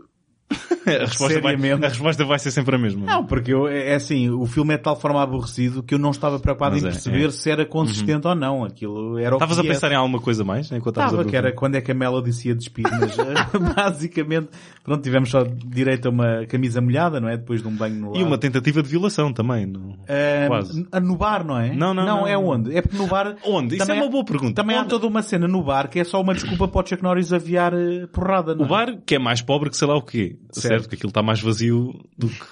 [0.84, 3.06] A resposta, vai, a resposta vai ser sempre a mesma.
[3.06, 5.98] Não, porque eu, é é assim, o filme é de tal forma aborrecido que eu
[5.98, 7.30] não estava preocupado Mas em é, perceber é.
[7.30, 8.64] se era consistente ou não.
[8.64, 9.94] Aquilo era Estavas a pensar é.
[9.94, 10.66] em alguma coisa mais?
[10.66, 13.16] Enquanto estavas Estava, a que era quando é que a Melody se ia despedir, mas
[13.74, 14.48] basicamente,
[14.82, 17.36] pronto, tivemos só direito a uma camisa molhada, não é?
[17.36, 18.26] Depois de um banho no E lago.
[18.26, 19.66] uma tentativa de violação também.
[19.66, 19.96] Não...
[20.06, 20.86] Eh, quase.
[21.02, 21.74] no bar, não é?
[21.74, 22.26] Não, não, não.
[22.26, 22.76] é onde?
[22.76, 23.36] É porque no bar...
[23.44, 23.76] Onde?
[23.76, 24.54] Isso é uma boa pergunta.
[24.54, 24.90] Também há Onde?
[24.90, 27.72] toda uma cena no bar que é só uma desculpa para o Chuck Norris aviar
[27.72, 28.68] eh, porrada, não O é?
[28.68, 30.36] bar, que é mais pobre que sei lá o quê.
[30.52, 30.88] Certo, Certo.
[30.88, 32.46] que aquilo está mais vazio do que...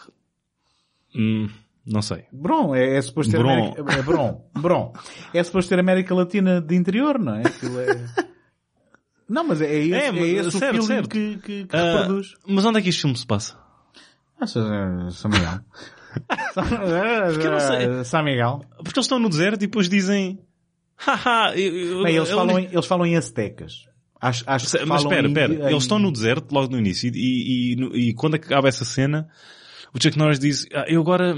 [1.15, 1.49] Hum,
[1.87, 2.25] não sei.
[2.33, 3.51] Bron, é, é suposto ter Bron.
[3.53, 3.99] América...
[3.99, 4.93] É Bron, Bron.
[5.35, 7.43] É suposto ter América Latina de interior, não é?
[7.47, 8.05] Aquilo é...
[9.29, 11.09] Não, mas é esse, É, é, esse certo, o feeling certo.
[11.09, 12.35] que, que, que Ah, reproduz.
[12.47, 13.57] mas onde é que este filme se passa?
[14.39, 15.61] Ah, São São Miguel.
[17.33, 18.05] Porque eu não sei.
[18.05, 18.63] São Miguel.
[18.77, 20.39] Porque eles estão no deserto e depois dizem...
[20.97, 23.89] Haha, eu, eu, Bem, eles, eu- falam em, eles falam em aztecas.
[24.23, 25.53] Acho, acho que Mas espera, espera.
[25.53, 29.29] em- Eles estão no deserto logo no início e, e, e quando acaba essa cena,
[29.93, 31.31] o Chuck Norris diz, ah, eu agora,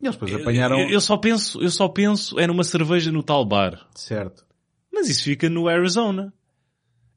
[0.00, 0.78] Eles depois apanharam...
[0.78, 3.84] eu, eu só penso, eu só penso é numa cerveja no tal bar.
[3.96, 4.44] Certo.
[4.92, 6.32] Mas isso fica no Arizona.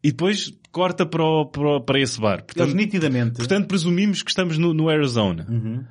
[0.04, 2.40] E depois corta para, o- para, para esse bar.
[2.40, 3.38] Eles Portanto, nitidamente...
[3.38, 5.46] portanto presumimos que estamos no, no Arizona.
[5.48, 5.84] Uhum.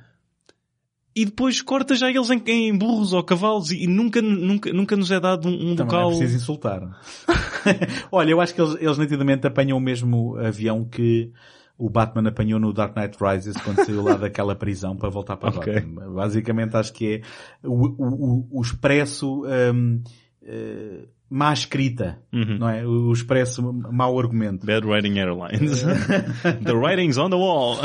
[1.15, 4.95] E depois corta já eles em, em burros ou cavalos e, e nunca, nunca, nunca
[4.97, 6.07] nos é dado um, um Também local.
[6.11, 6.99] é preciso insultar.
[8.11, 11.31] Olha, eu acho que eles, eles nitidamente apanham o mesmo avião que
[11.77, 15.49] o Batman apanhou no Dark Knight Rises quando saiu lá daquela prisão para voltar para
[15.57, 15.73] Ok.
[15.81, 16.13] Gotham.
[16.13, 17.21] Basicamente acho que é
[17.67, 20.01] o, o, o- o expresso hum,
[20.43, 21.05] eh,
[21.35, 22.57] má escrita, Uhum.
[22.59, 22.85] não é?
[22.85, 24.65] O expresso mau argumento.
[24.67, 25.81] Bad Writing Airlines.
[26.63, 27.77] The writing's on the wall.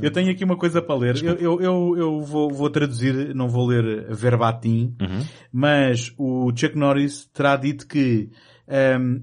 [0.00, 1.22] Eu tenho aqui uma coisa para ler.
[1.22, 5.22] Eu, eu, eu, eu vou, vou traduzir, não vou ler verbatim, Uhum.
[5.52, 8.30] mas o Chuck Norris terá dito que
[8.98, 9.22] um,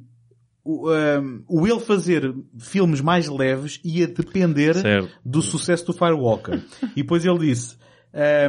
[0.64, 5.10] o, um, o ele fazer filmes mais leves ia depender Certo.
[5.26, 6.62] do sucesso do Firewalker.
[6.96, 7.78] e depois ele disse,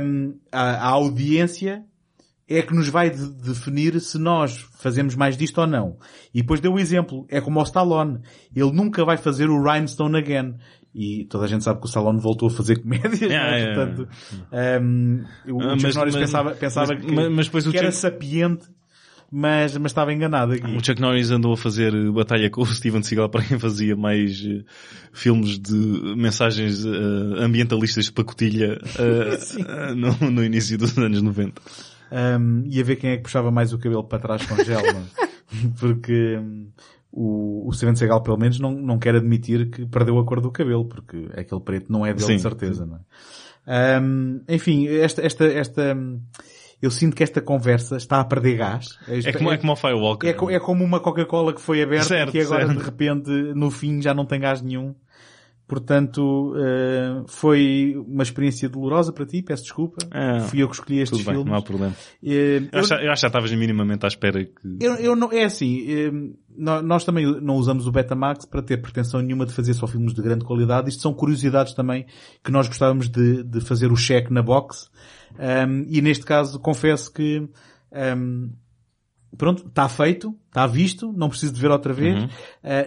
[0.02, 1.84] um, a, a audiência
[2.50, 5.96] é que nos vai de- definir se nós fazemos mais disto ou não.
[6.34, 7.24] E depois deu o exemplo.
[7.28, 8.18] É como o Stallone.
[8.54, 10.54] Ele nunca vai fazer o Rhinestone Again.
[10.92, 13.60] E toda a gente sabe que o Stallone voltou a fazer comédias, Yeah, é?
[13.60, 14.08] yeah, Portanto,
[14.82, 18.00] um, o Ah, Chuck mas- Norris mas- pensava, pensava mas- que, mas- que era Chuck-
[18.00, 18.64] sapiente,
[19.30, 20.66] mas, mas estava enganado aqui.
[20.76, 24.44] O Chuck Norris andou a fazer batalha com o Steven Seagal para quem fazia mais
[24.44, 24.64] eh,
[25.12, 25.76] filmes de
[26.16, 26.88] mensagens eh,
[27.38, 31.62] ambientalistas de pacotilha eh, no, no início dos anos 90.
[32.12, 35.02] Um, ia ver quem é que puxava mais o cabelo para trás com gel, é?
[35.78, 36.68] porque um,
[37.12, 40.50] o, o Steven Seagal pelo menos não, não quer admitir que perdeu a cor do
[40.50, 44.00] cabelo, porque aquele preto não é dele Sim, de certeza, não é?
[44.00, 46.20] Um, enfim, esta, esta, esta, um,
[46.82, 48.98] eu sinto que esta conversa está a perder gás.
[49.06, 50.30] É como, é como o Firewalker.
[50.30, 52.78] é co- é como uma Coca-Cola que foi aberta Certo, e que agora certo.
[52.78, 54.94] de repente no fim já não tem gás nenhum.
[55.70, 59.98] Portanto, eh, foi uma experiência dolorosa para ti, peço desculpa.
[60.10, 61.46] Ah, Fui eu que escolhi estes bem, filmes.
[61.50, 61.94] não há problema.
[62.20, 64.52] Eh, Eu, acho, eu acho que já estavas minimamente à espera que...
[64.80, 66.10] eu, eu não, é assim, eh,
[66.56, 70.12] nó- nós também não usamos o Betamax para ter pretensão nenhuma de fazer só filmes
[70.12, 70.88] de grande qualidade.
[70.88, 72.04] Isto são curiosidades também
[72.42, 74.90] que nós gostávamos de, de fazer o check na box.
[75.38, 77.48] Um, e neste caso confesso que,
[78.18, 78.50] um,
[79.36, 82.18] pronto, está feito, está visto, não preciso de ver outra vez.
[82.18, 82.26] Uhum.
[82.26, 82.30] Uh,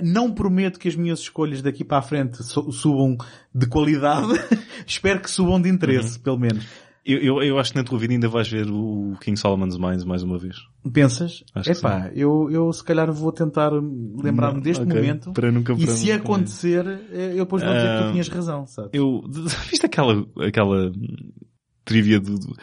[0.04, 3.18] não prometo que as minhas escolhas daqui para a frente su- subam
[3.54, 4.28] de qualidade.
[4.88, 6.24] Espero que subam de interesse, Uhum.
[6.24, 6.66] pelo menos.
[7.06, 10.06] Eu, eu, eu acho que na tua vida ainda vais ver o King Solomon's Mines
[10.06, 10.56] mais uma vez.
[10.94, 11.44] Pensas?
[11.54, 14.96] Acho que Epá, eu, eu se calhar vou tentar lembrar-me deste ok.
[14.96, 15.34] momento.
[15.34, 18.66] Para nunca- e se acontecer, eh, eu depois vou dizer que tu Ah, tinhas razão,
[18.68, 18.89] sabe?
[18.94, 19.22] Eu,
[19.70, 20.94] viste aquela, aquela
[21.84, 22.56] trivia do, do-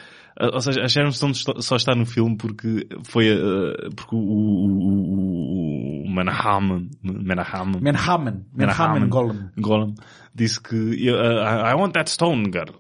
[0.53, 6.03] ou seja, a Sharon Stone só- está no filme porque foi, eh, porque o, o,
[6.03, 7.81] o, o Manhattan, Manhattan, Manhaman.
[7.81, 9.09] Manhaman Manhaman.
[9.09, 9.51] Golem.
[9.59, 9.95] Gollum,
[10.35, 10.77] disse que,
[11.11, 12.75] uh, I want that stone, girl.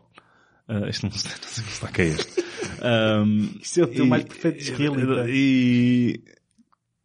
[0.68, 2.44] Uh, isto não, não sei que é este.
[2.82, 5.24] Um, Isso é o teu e- mais perfeito desrealista.
[5.28, 6.22] E,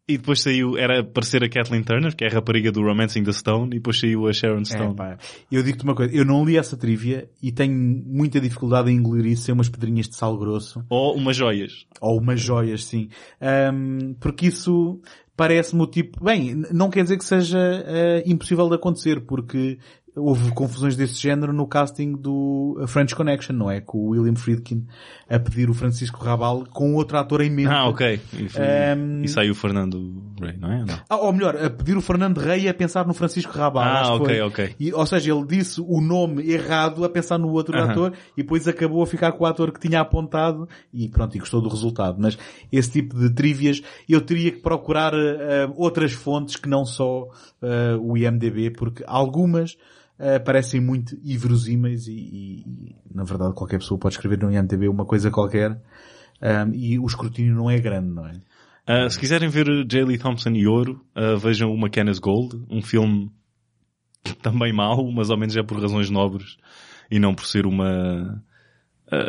[0.08, 3.32] e depois saiu, era parecer a Kathleen Turner, que é a rapariga do Romancing the
[3.32, 4.94] Stone, e depois saiu a Sharon É, Stone.
[4.94, 5.18] pá.
[5.50, 9.26] Eu digo-te uma coisa, eu não li essa trivia e tenho muita dificuldade em engolir
[9.26, 10.84] isso sem umas pedrinhas de sal grosso.
[10.88, 11.86] Ou umas joias.
[12.00, 13.08] Ou umas joias, sim.
[13.40, 15.00] Ahm, porque isso
[15.36, 16.24] parece-me o tipo...
[16.24, 19.78] Bem, não quer dizer que seja ah, impossível de acontecer, porque
[20.16, 23.80] houve confusões desse género no casting do French Connection, não é?
[23.80, 24.86] Com o William Friedkin
[25.28, 27.68] a pedir o Francisco Rabal com outro ator em mente.
[27.68, 28.18] Ah, ok.
[28.32, 30.84] E, foi, Ehm, e saiu o Fernando Rey, não é?
[30.84, 30.98] Não.
[31.08, 33.82] Ah, ou melhor, a pedir o Fernando Rey a pensar no Francisco Rabal.
[33.84, 34.40] Ah, ok, foi.
[34.40, 34.74] ok.
[34.80, 37.90] E, ou seja, ele disse o nome errado a pensar no outro Aham.
[37.90, 41.40] ator e depois acabou a ficar com o ator que tinha apontado e pronto, e
[41.40, 42.16] gostou do resultado.
[42.18, 42.38] Mas
[42.72, 47.26] esse tipo de trivias eu teria que procurar eh, outras fontes que não só
[47.60, 49.76] eh, o IMDB, porque algumas
[50.18, 55.04] eh, parecem muito inverosímeis e, e, na verdade qualquer pessoa pode escrever no IMDB uma
[55.04, 55.72] coisa qualquer
[56.42, 58.40] um, e o escrutínio não é grande, não é?
[58.86, 60.04] Ah, se quiserem ver J.
[60.04, 63.30] Lee Thompson e Ouro, ah, vejam o McKenna's Gold, um filme
[64.42, 66.56] também mau, mas ao menos é por razões nobres
[67.10, 68.42] e não por ser uma
[69.10, 69.28] ah,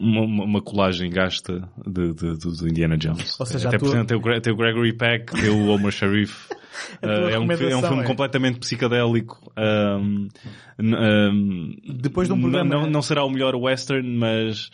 [0.00, 3.38] uma, uma- colagem gasta de, de, de- do Indiana Jones.
[3.40, 5.92] Ou seja, Até tua- por exemplo, tem o, tem o Gregory Peck, tem o Homer
[5.92, 6.48] Sharif.
[7.02, 9.50] Ah, é, um, é um filme é- completamente psicadélico.
[9.56, 11.70] N- ahm,
[12.00, 14.68] Depois de um não- programa- Não, não será o melhor western, mas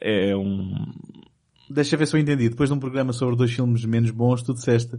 [0.00, 0.86] é um...
[1.68, 2.48] Deixa ver se eu entendi.
[2.48, 4.96] Depois de um programa sobre dois filmes menos bons, tu disseste.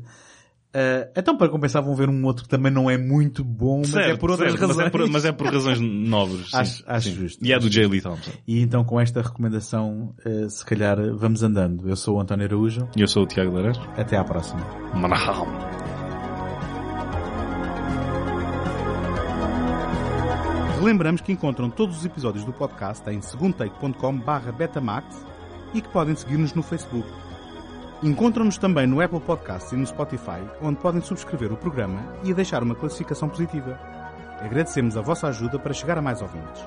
[0.73, 3.89] "Ah, então, para compensar, vão ver um outro que também não é muito bom, mas
[3.95, 4.87] é Certo, por outras certo, mas razões.
[4.87, 6.51] é por, mas é por razões nobres.
[6.51, 7.15] sim, Acho- acho sim.
[7.15, 7.87] justo, E é do J.
[7.87, 8.31] Lee Thompson.
[8.47, 11.89] E então, com esta recomendação, ah, se calhar vamos andando.
[11.89, 12.87] Eu sou o António Araújo.
[12.95, 13.81] E eu sou o Tiago Laranjo.
[13.97, 14.61] Até à próxima.
[14.93, 15.47] Manahal.
[20.79, 24.21] Relembramos que encontram todos os episódios do podcast em segundotake.com
[24.57, 25.25] betamax
[25.73, 27.07] e que podem seguir-nos no Facebook.
[28.01, 32.63] Encontram-nos também no Apple Podcasts e no Spotify, onde podem subscrever o programa e deixar
[32.63, 33.77] uma classificação positiva.
[34.39, 36.65] Agradecemos a vossa ajuda para chegar a mais ouvintes.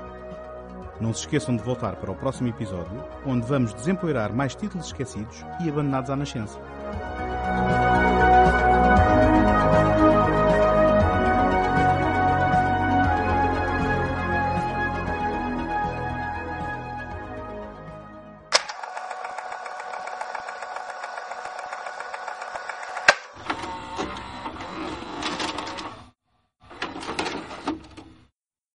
[1.01, 5.43] Não se esqueçam de voltar para o próximo episódio, onde vamos desempoeirar mais títulos esquecidos
[5.65, 6.61] e abandonados à nascença.